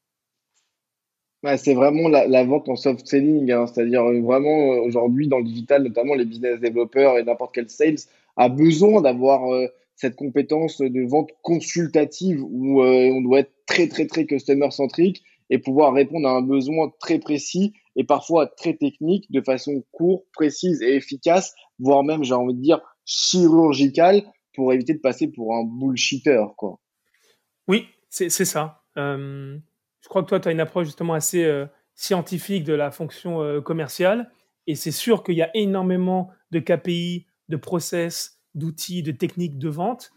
[1.55, 5.45] C'est vraiment la, vente en soft selling, hein, c'est-à-dire euh, vraiment euh, aujourd'hui dans le
[5.45, 7.99] digital, notamment les business développeurs et n'importe quel sales
[8.35, 9.41] a besoin d'avoir
[9.95, 15.57] cette compétence de vente consultative où on doit être très très très customer centrique et
[15.57, 20.81] pouvoir répondre à un besoin très précis et parfois très technique de façon courte, précise
[20.81, 24.23] et efficace, voire même, j'ai envie de dire, chirurgicale
[24.59, 26.81] pour éviter de passer pour un bullshitter, quoi.
[27.69, 28.83] Oui, c'est ça.
[28.97, 29.57] Euh,
[30.01, 33.41] je crois que toi, tu as une approche justement assez euh, scientifique de la fonction
[33.41, 34.29] euh, commerciale.
[34.67, 39.69] Et c'est sûr qu'il y a énormément de KPI, de process, d'outils, de techniques de
[39.69, 40.11] vente.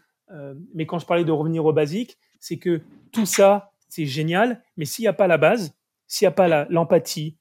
[0.73, 2.81] mais quand je parlais de revenir au basique, c'est que
[3.13, 4.61] tout ça, c'est génial.
[4.75, 5.73] Mais s'il n'y a pas la base,
[6.05, 7.37] s'il n'y a pas l'empathie,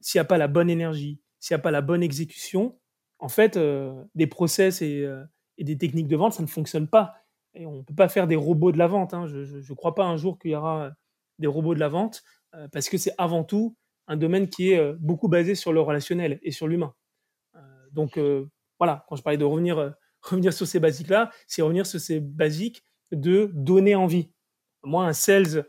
[0.00, 2.78] s'il n'y a pas la bonne énergie, s'il n'y a pas la bonne exécution,
[3.18, 3.58] en fait,
[4.14, 5.08] des process et,
[5.58, 7.14] et des techniques de vente, ça ne fonctionne pas.
[7.54, 9.14] Et on ne peut pas faire des robots de la vente.
[9.14, 9.26] Hein.
[9.26, 10.92] Je ne crois pas un jour qu'il y aura
[11.38, 12.22] des robots de la vente,
[12.54, 15.80] euh, parce que c'est avant tout un domaine qui est euh, beaucoup basé sur le
[15.80, 16.94] relationnel et sur l'humain.
[17.56, 17.60] Euh,
[17.92, 18.18] donc
[18.78, 22.82] voilà, quand je parlais de revenir, revenir sur ces basiques-là, c'est revenir sur ces basiques
[23.12, 24.30] de donner envie.
[24.82, 25.66] Moi, un sales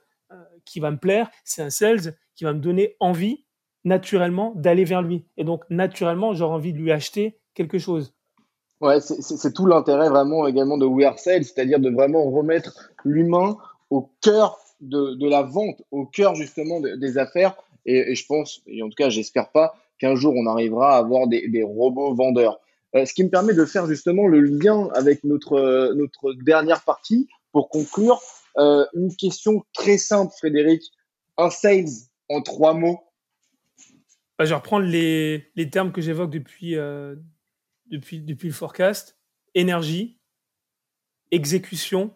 [0.65, 3.45] qui va me plaire, c'est un sales qui va me donner envie
[3.83, 5.27] naturellement d'aller vers lui.
[5.37, 8.15] Et donc, naturellement, j'aurai envie de lui acheter quelque chose.
[8.81, 13.57] Ouais, c'est tout l'intérêt vraiment également de We Are Sales, c'est-à-dire de vraiment remettre l'humain
[13.89, 17.55] au cœur de, de, la vente, au cœur justement des affaires.
[17.85, 21.27] Et, je pense, et en tout cas, j'espère pas qu'un jour on arrivera à avoir
[21.27, 22.59] des, robots vendeurs.
[22.95, 27.27] Euh, ce qui me permet de faire justement le lien avec notre, notre dernière partie
[27.51, 28.21] pour conclure.
[28.57, 30.83] Euh, une question très simple, Frédéric.
[31.37, 31.89] Un sales
[32.29, 32.99] en trois mots.
[34.37, 37.15] Bah, je vais reprendre les, les termes que j'évoque depuis, euh,
[37.87, 39.17] depuis, depuis le forecast,
[39.53, 40.19] énergie,
[41.31, 42.13] exécution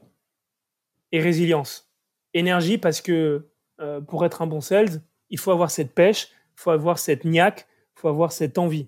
[1.12, 1.92] et résilience.
[2.34, 6.62] Énergie parce que euh, pour être un bon sales, il faut avoir cette pêche, il
[6.62, 8.88] faut avoir cette niaque, il faut avoir cette envie.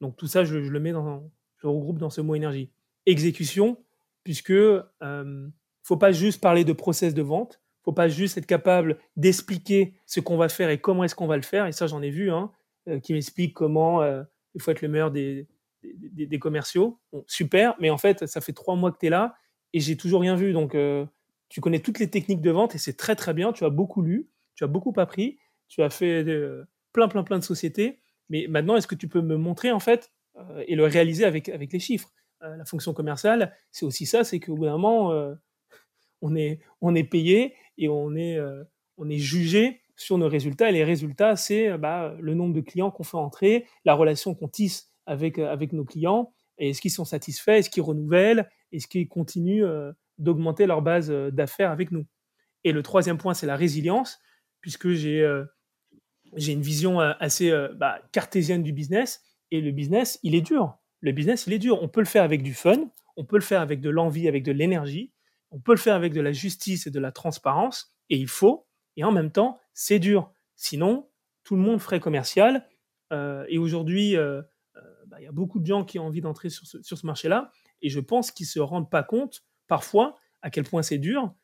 [0.00, 2.70] Donc tout ça, je, le mets dans, je regroupe dans ce mot énergie.
[3.06, 3.78] Exécution,
[4.24, 5.48] puisque euh,
[5.82, 10.20] faut pas juste parler de process de vente, faut pas juste être capable d'expliquer ce
[10.20, 11.66] qu'on va faire et comment est-ce qu'on va le faire.
[11.66, 12.50] Et ça, j'en ai vu, hein,
[12.88, 14.04] euh, qui m'explique comment
[14.54, 15.46] il faut être le meilleur des,
[15.94, 16.98] des, commerciaux.
[17.26, 19.36] super, mais en fait, ça fait trois mois que tu es là
[19.72, 20.52] et j'ai toujours rien vu.
[20.52, 21.04] Donc, euh,
[21.48, 23.52] tu connais toutes les techniques de vente et c'est très très bien.
[23.52, 27.38] Tu as beaucoup lu, tu as beaucoup appris, tu as fait euh, plein plein plein
[27.38, 28.00] de sociétés.
[28.28, 31.48] Mais maintenant, est-ce que tu peux me montrer en fait euh, et le réaliser avec,
[31.48, 32.10] avec les chiffres?
[32.42, 35.10] La fonction commerciale, c'est aussi ça, c'est qu'au bout d'un moment,
[36.20, 38.38] on, est, on est payé et on est,
[38.98, 40.68] on est jugé sur nos résultats.
[40.68, 44.48] Et les résultats, c'est bah, le nombre de clients qu'on fait entrer, la relation qu'on
[44.48, 48.86] tisse avec, euh, avec nos clients et est-ce qu'ils sont satisfaits, est-ce qu'ils renouvellent, est-ce
[48.86, 52.06] qu'ils continuent euh, d'augmenter leur base euh, d'affaires avec nous.
[52.64, 54.18] Et le troisième point, c'est la résilience,
[54.60, 55.24] puisque j'ai
[56.34, 59.22] j'ai une vision assez bah, cartésienne du business.
[59.52, 60.76] Et le business, il est dur.
[61.00, 61.80] Le business, il est dur.
[61.80, 64.42] On peut le faire avec du fun, on peut le faire avec de l'envie, avec
[64.42, 65.12] de l'énergie,
[65.52, 68.66] on peut le faire avec de la justice et de la transparence, et il faut.
[68.96, 70.32] Et en même temps, c'est dur.
[70.56, 71.08] Sinon,
[71.44, 72.66] tout le monde ferait commercial.
[73.12, 74.16] et aujourd'hui,
[75.06, 77.50] bah, y a beaucoup de gens qui ont envie d'entrer sur ce, marché-là,
[77.82, 81.34] et je pense qu'ils ne se rendent pas compte parfois à quel point c'est dur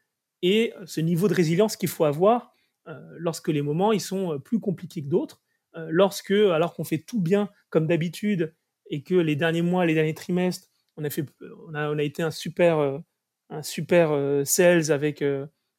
[0.43, 2.53] et ce niveau de résilience qu'il faut avoir
[2.89, 5.41] euh, lorsque les moments ils sont euh, plus compliqués que d'autres,
[5.77, 8.55] euh, lorsque, alors qu'on fait tout bien comme d'habitude
[8.91, 11.25] et que les derniers mois, les derniers trimestres, on a, fait,
[11.69, 13.01] on a, on a été un super,
[13.49, 15.25] un super sales avec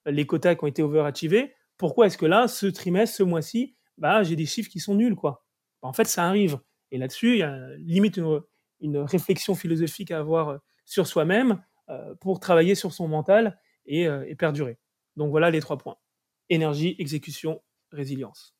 [0.08, 4.24] les quotas qui ont été overachievés, pourquoi est-ce que là, ce trimestre, ce mois-ci, bah,
[4.24, 5.46] j'ai des chiffres qui sont nuls quoi?
[5.84, 6.58] Bah, En fait, ça arrive.
[6.94, 8.18] Et là-dessus, il y a limite
[8.80, 13.60] une, réflexion philosophique à avoir euh, sur soi-même euh, pour travailler sur son mental
[13.92, 14.78] euh, et, perdurer.
[15.18, 15.98] Donc voilà les trois points.
[16.50, 18.56] Énergie, exécution, résilience.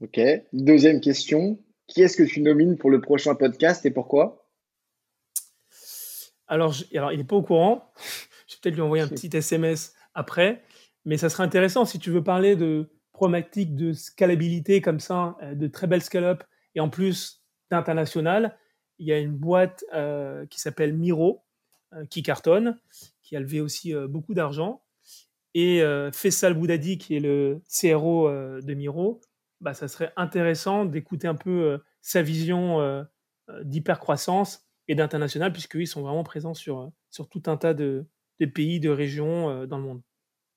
[0.00, 0.18] Ok.
[0.54, 1.58] Deuxième question.
[1.86, 4.48] Qui est-ce que tu nomines pour le prochain podcast et pourquoi?
[6.46, 7.92] Alors, alors, il n'est pas au courant.
[8.46, 10.62] Je vais peut-être lui envoyer un petit SMS après.
[11.04, 15.66] Mais ça serait intéressant si tu veux parler de problématiques de scalabilité comme ça, de
[15.66, 17.37] très belles scale-up, et en plus
[17.70, 18.56] international,
[18.98, 21.42] il y a une boîte euh, qui s'appelle Miro,
[21.94, 22.78] euh, qui cartonne,
[23.22, 24.82] qui a levé aussi euh, beaucoup d'argent.
[25.54, 29.20] Et Faisal Boudadi, qui est le CRO de Miro,
[29.60, 33.04] bah, ça serait intéressant d'écouter un peu sa vision
[33.64, 38.04] d'hypercroissance et d'international, puisqu'ils sont vraiment présents sur, sur tout un tas de,
[38.54, 40.02] pays, de régions dans le monde.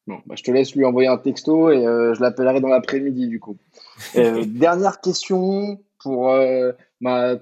[0.06, 3.40] Bon, bah, je te laisse lui envoyer un texto et je l'appellerai dans l'après-midi du
[3.40, 3.58] coup.
[4.14, 6.34] dernière question pour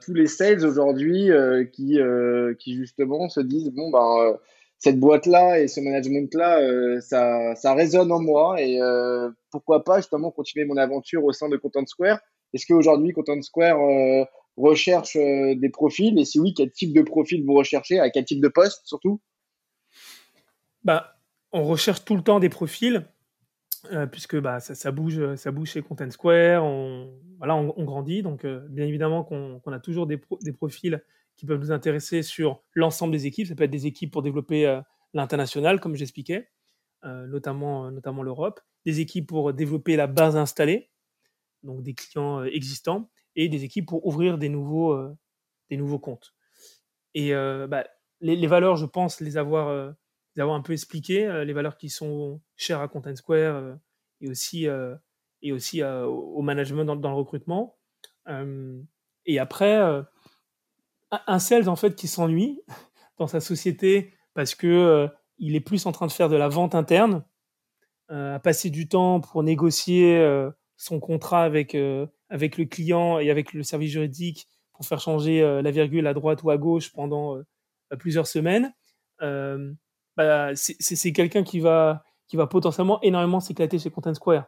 [0.01, 4.33] tous les sales aujourd'hui euh, qui, euh, qui justement se disent bon euh,
[4.77, 8.79] cette boîte là et ce management là ça, ça résonne en moi et
[9.51, 12.19] pourquoi pas justement continuer mon aventure au sein de Content Square?
[12.53, 13.77] Est-ce qu'aujourd'hui Content Square
[14.55, 16.17] recherche des profils?
[16.17, 17.99] Et si oui quel type de profil vous recherchez?
[17.99, 19.19] À quel type de poste surtout?
[20.85, 21.17] Bah
[21.51, 23.05] on recherche tout le temps des profils
[24.11, 28.21] puisque bah, ça, bouge, ça bouge chez Content Square, on, voilà, on, grandit.
[28.21, 31.03] Donc, bien évidemment qu'on a toujours des, des, profils
[31.35, 33.47] qui peuvent nous intéresser sur l'ensemble des équipes.
[33.47, 34.81] Ça peut être des équipes pour développer
[35.13, 36.49] l'international, comme j'expliquais,
[37.03, 40.89] notamment, notamment l'Europe, des équipes pour développer la base installée,
[41.63, 44.97] donc des clients existants, et des équipes pour ouvrir des nouveaux,
[45.69, 46.33] des nouveaux comptes.
[47.13, 47.85] Et bah,
[48.21, 49.93] les, valeurs, je pense les avoir,
[50.39, 53.77] les avoir un peu expliquées, les valeurs qui sont chères à Content Square
[54.21, 54.67] et aussi,
[55.41, 57.77] et aussi au management dans, dans le recrutement.
[59.25, 59.77] et après,
[61.11, 62.61] un sales en fait qui s'ennuie
[63.17, 66.73] dans sa société parce que il est plus en train de faire de la vente
[66.73, 67.25] interne,
[68.07, 70.25] à passer du temps pour négocier
[70.77, 71.75] son contrat avec,
[72.29, 76.43] avec le client et avec le service juridique pour faire changer la virgule à droite
[76.43, 77.37] ou à gauche pendant
[77.99, 78.73] plusieurs semaines,
[80.19, 84.47] bah, c'est quelqu'un qui va, qui va potentiellement énormément s'éclater chez Content Square.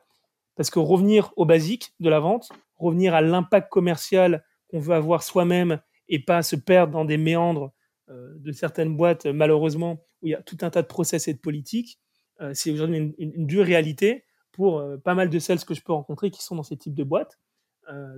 [0.58, 5.24] Parce que revenir au basique de la vente, revenir à l'impact commercial qu'on veut avoir
[5.24, 7.72] soi-même et pas se perdre dans des méandres
[8.10, 11.40] de certaines boîtes, malheureusement, où il y a tout un tas de process et de
[11.40, 12.02] politiques,
[12.52, 16.44] c'est aujourd'hui une, dure réalité pour pas mal de sales que je peux rencontrer qui
[16.44, 17.40] sont dans ces types de boîtes.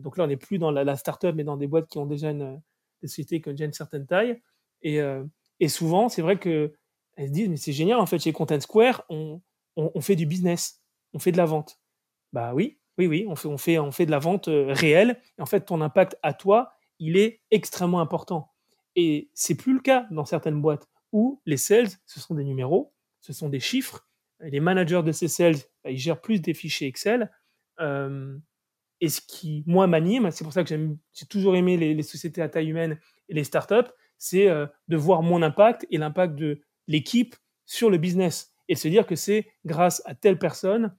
[0.01, 2.07] donc là, on n'est plus dans la, la start-up, mais dans des boîtes qui ont
[2.07, 2.59] déjà une,
[3.03, 4.41] des qui ont déjà une certaine taille.
[4.81, 6.73] Et souvent, c'est vrai que
[7.15, 9.41] elles se disent, mais c'est génial, en fait, chez Content Square, on,
[9.75, 10.81] on, fait du business,
[11.13, 11.79] on fait de la vente.
[12.31, 15.19] Bah oui, oui, oui, on fait, on fait, on fait de la vente réelle.
[15.37, 18.51] Et en fait, ton impact à toi, il est extrêmement important.
[18.95, 22.93] Et c'est plus le cas dans certaines boîtes où les sales, ce sont des numéros,
[23.21, 24.07] ce sont des chiffres.
[24.39, 27.31] les managers de ces sales, bah, ils gèrent plus des fichiers Excel.
[27.79, 32.49] et ce qui, moi, m'anime, c'est pour ça que j'ai toujours aimé les, sociétés à
[32.49, 32.99] taille humaine
[33.29, 38.53] et les startups, c'est de voir mon impact et l'impact de l'équipe sur le business.
[38.69, 40.95] Et se dire que c'est grâce à telle personne,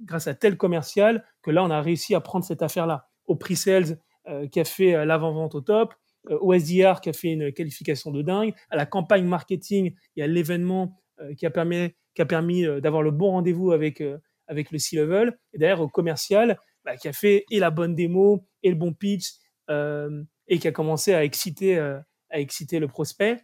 [0.00, 3.08] grâce à tel commercial, que là, on a réussi à prendre cette affaire-là.
[3.26, 5.94] Au pre-sales, euh, qui a fait euh, l'avant-vente au top,
[6.28, 10.22] euh, au SDR qui a fait une qualification de dingue, à la campagne marketing, y
[10.22, 10.96] a l'événement
[11.36, 14.02] qui a permis, qui a d'avoir le bon rendez-vous avec,
[14.46, 18.46] avec le C-level, et derrière au commercial bah, qui a fait et la bonne démo
[18.62, 19.34] et le bon pitch
[19.68, 23.36] et qui a commencé à exciter, à exciter le prospect.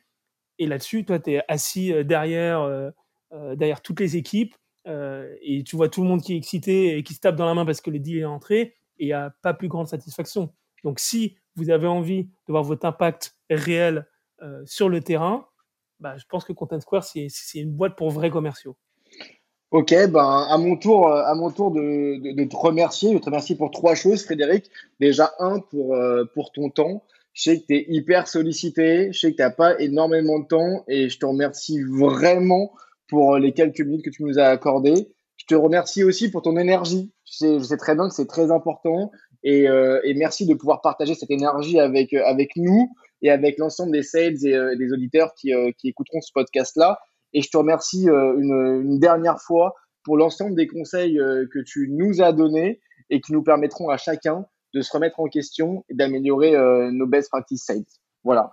[0.59, 2.93] Et là-dessus, toi, tu es assis derrière,
[3.57, 4.55] derrière toutes les équipes
[4.87, 7.55] et tu vois tout le monde qui est excité et qui se tape dans la
[7.55, 10.53] main parce que le deal est entré et il n'y a pas plus grande satisfaction.
[10.85, 14.07] Donc, si vous avez envie de voir votre impact réel
[14.43, 15.47] euh, sur le terrain,
[16.01, 18.77] bah, je pense que Content Square, c'est une boîte pour vrais commerciaux.
[19.71, 23.13] Ok, ben, à mon tour, euh, à mon tour de, te remercier.
[23.15, 24.71] Je te remercie pour trois choses, Frédéric.
[25.01, 27.03] Déjà, un, pour, euh, pour ton temps.
[27.37, 30.47] Je sais que tu es hyper sollicité, je sais que tu n'as pas énormément de
[30.47, 32.73] temps et je te remercie vraiment
[33.09, 35.13] pour les quelques minutes que tu nous as accordées.
[35.37, 37.13] Je te remercie aussi pour ton énergie.
[37.31, 39.11] Je sais, très bien que c'est très important
[39.43, 43.59] et, euh, et, merci de pouvoir partager cette énergie avec, euh, avec nous et avec
[43.59, 46.99] l'ensemble des sales et euh, des auditeurs qui, qui écouteront ce podcast-là.
[47.35, 49.75] Et je te remercie une, une dernière fois
[50.05, 51.17] pour l'ensemble des conseils
[51.53, 52.81] que tu nous as donnés
[53.11, 54.47] et qui nous permettront à chacun
[54.77, 56.53] de se remettre en question et d'améliorer
[56.93, 57.85] nos best practices sales.
[58.23, 58.53] Voilà.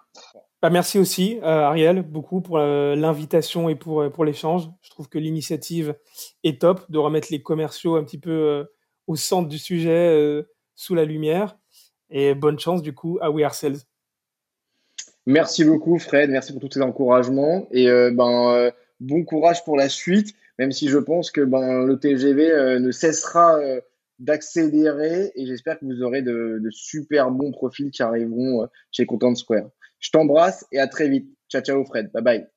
[0.61, 4.69] Bah, merci aussi, Ariel, beaucoup pour l'invitation et pour, pour l'échange.
[4.81, 5.95] Je trouve que l'initiative
[6.43, 8.65] est top de remettre les commerciaux un petit peu
[9.07, 10.45] au centre du sujet
[10.75, 11.57] sous la lumière.
[12.09, 13.79] Et bonne chance du coup à We Are Sales.
[15.25, 19.77] Merci beaucoup Fred, merci pour tous ces encouragements et euh, ben, euh, bon courage pour
[19.77, 23.57] la suite, même si je pense que ben, le TGV euh, ne cessera
[24.19, 29.69] d'accélérer et j'espère que vous aurez de, super bons profils qui arriveront chez Content Square.
[29.99, 31.29] Je t'embrasse et à très vite.
[31.49, 32.47] Ciao ciao Fred, bye bye.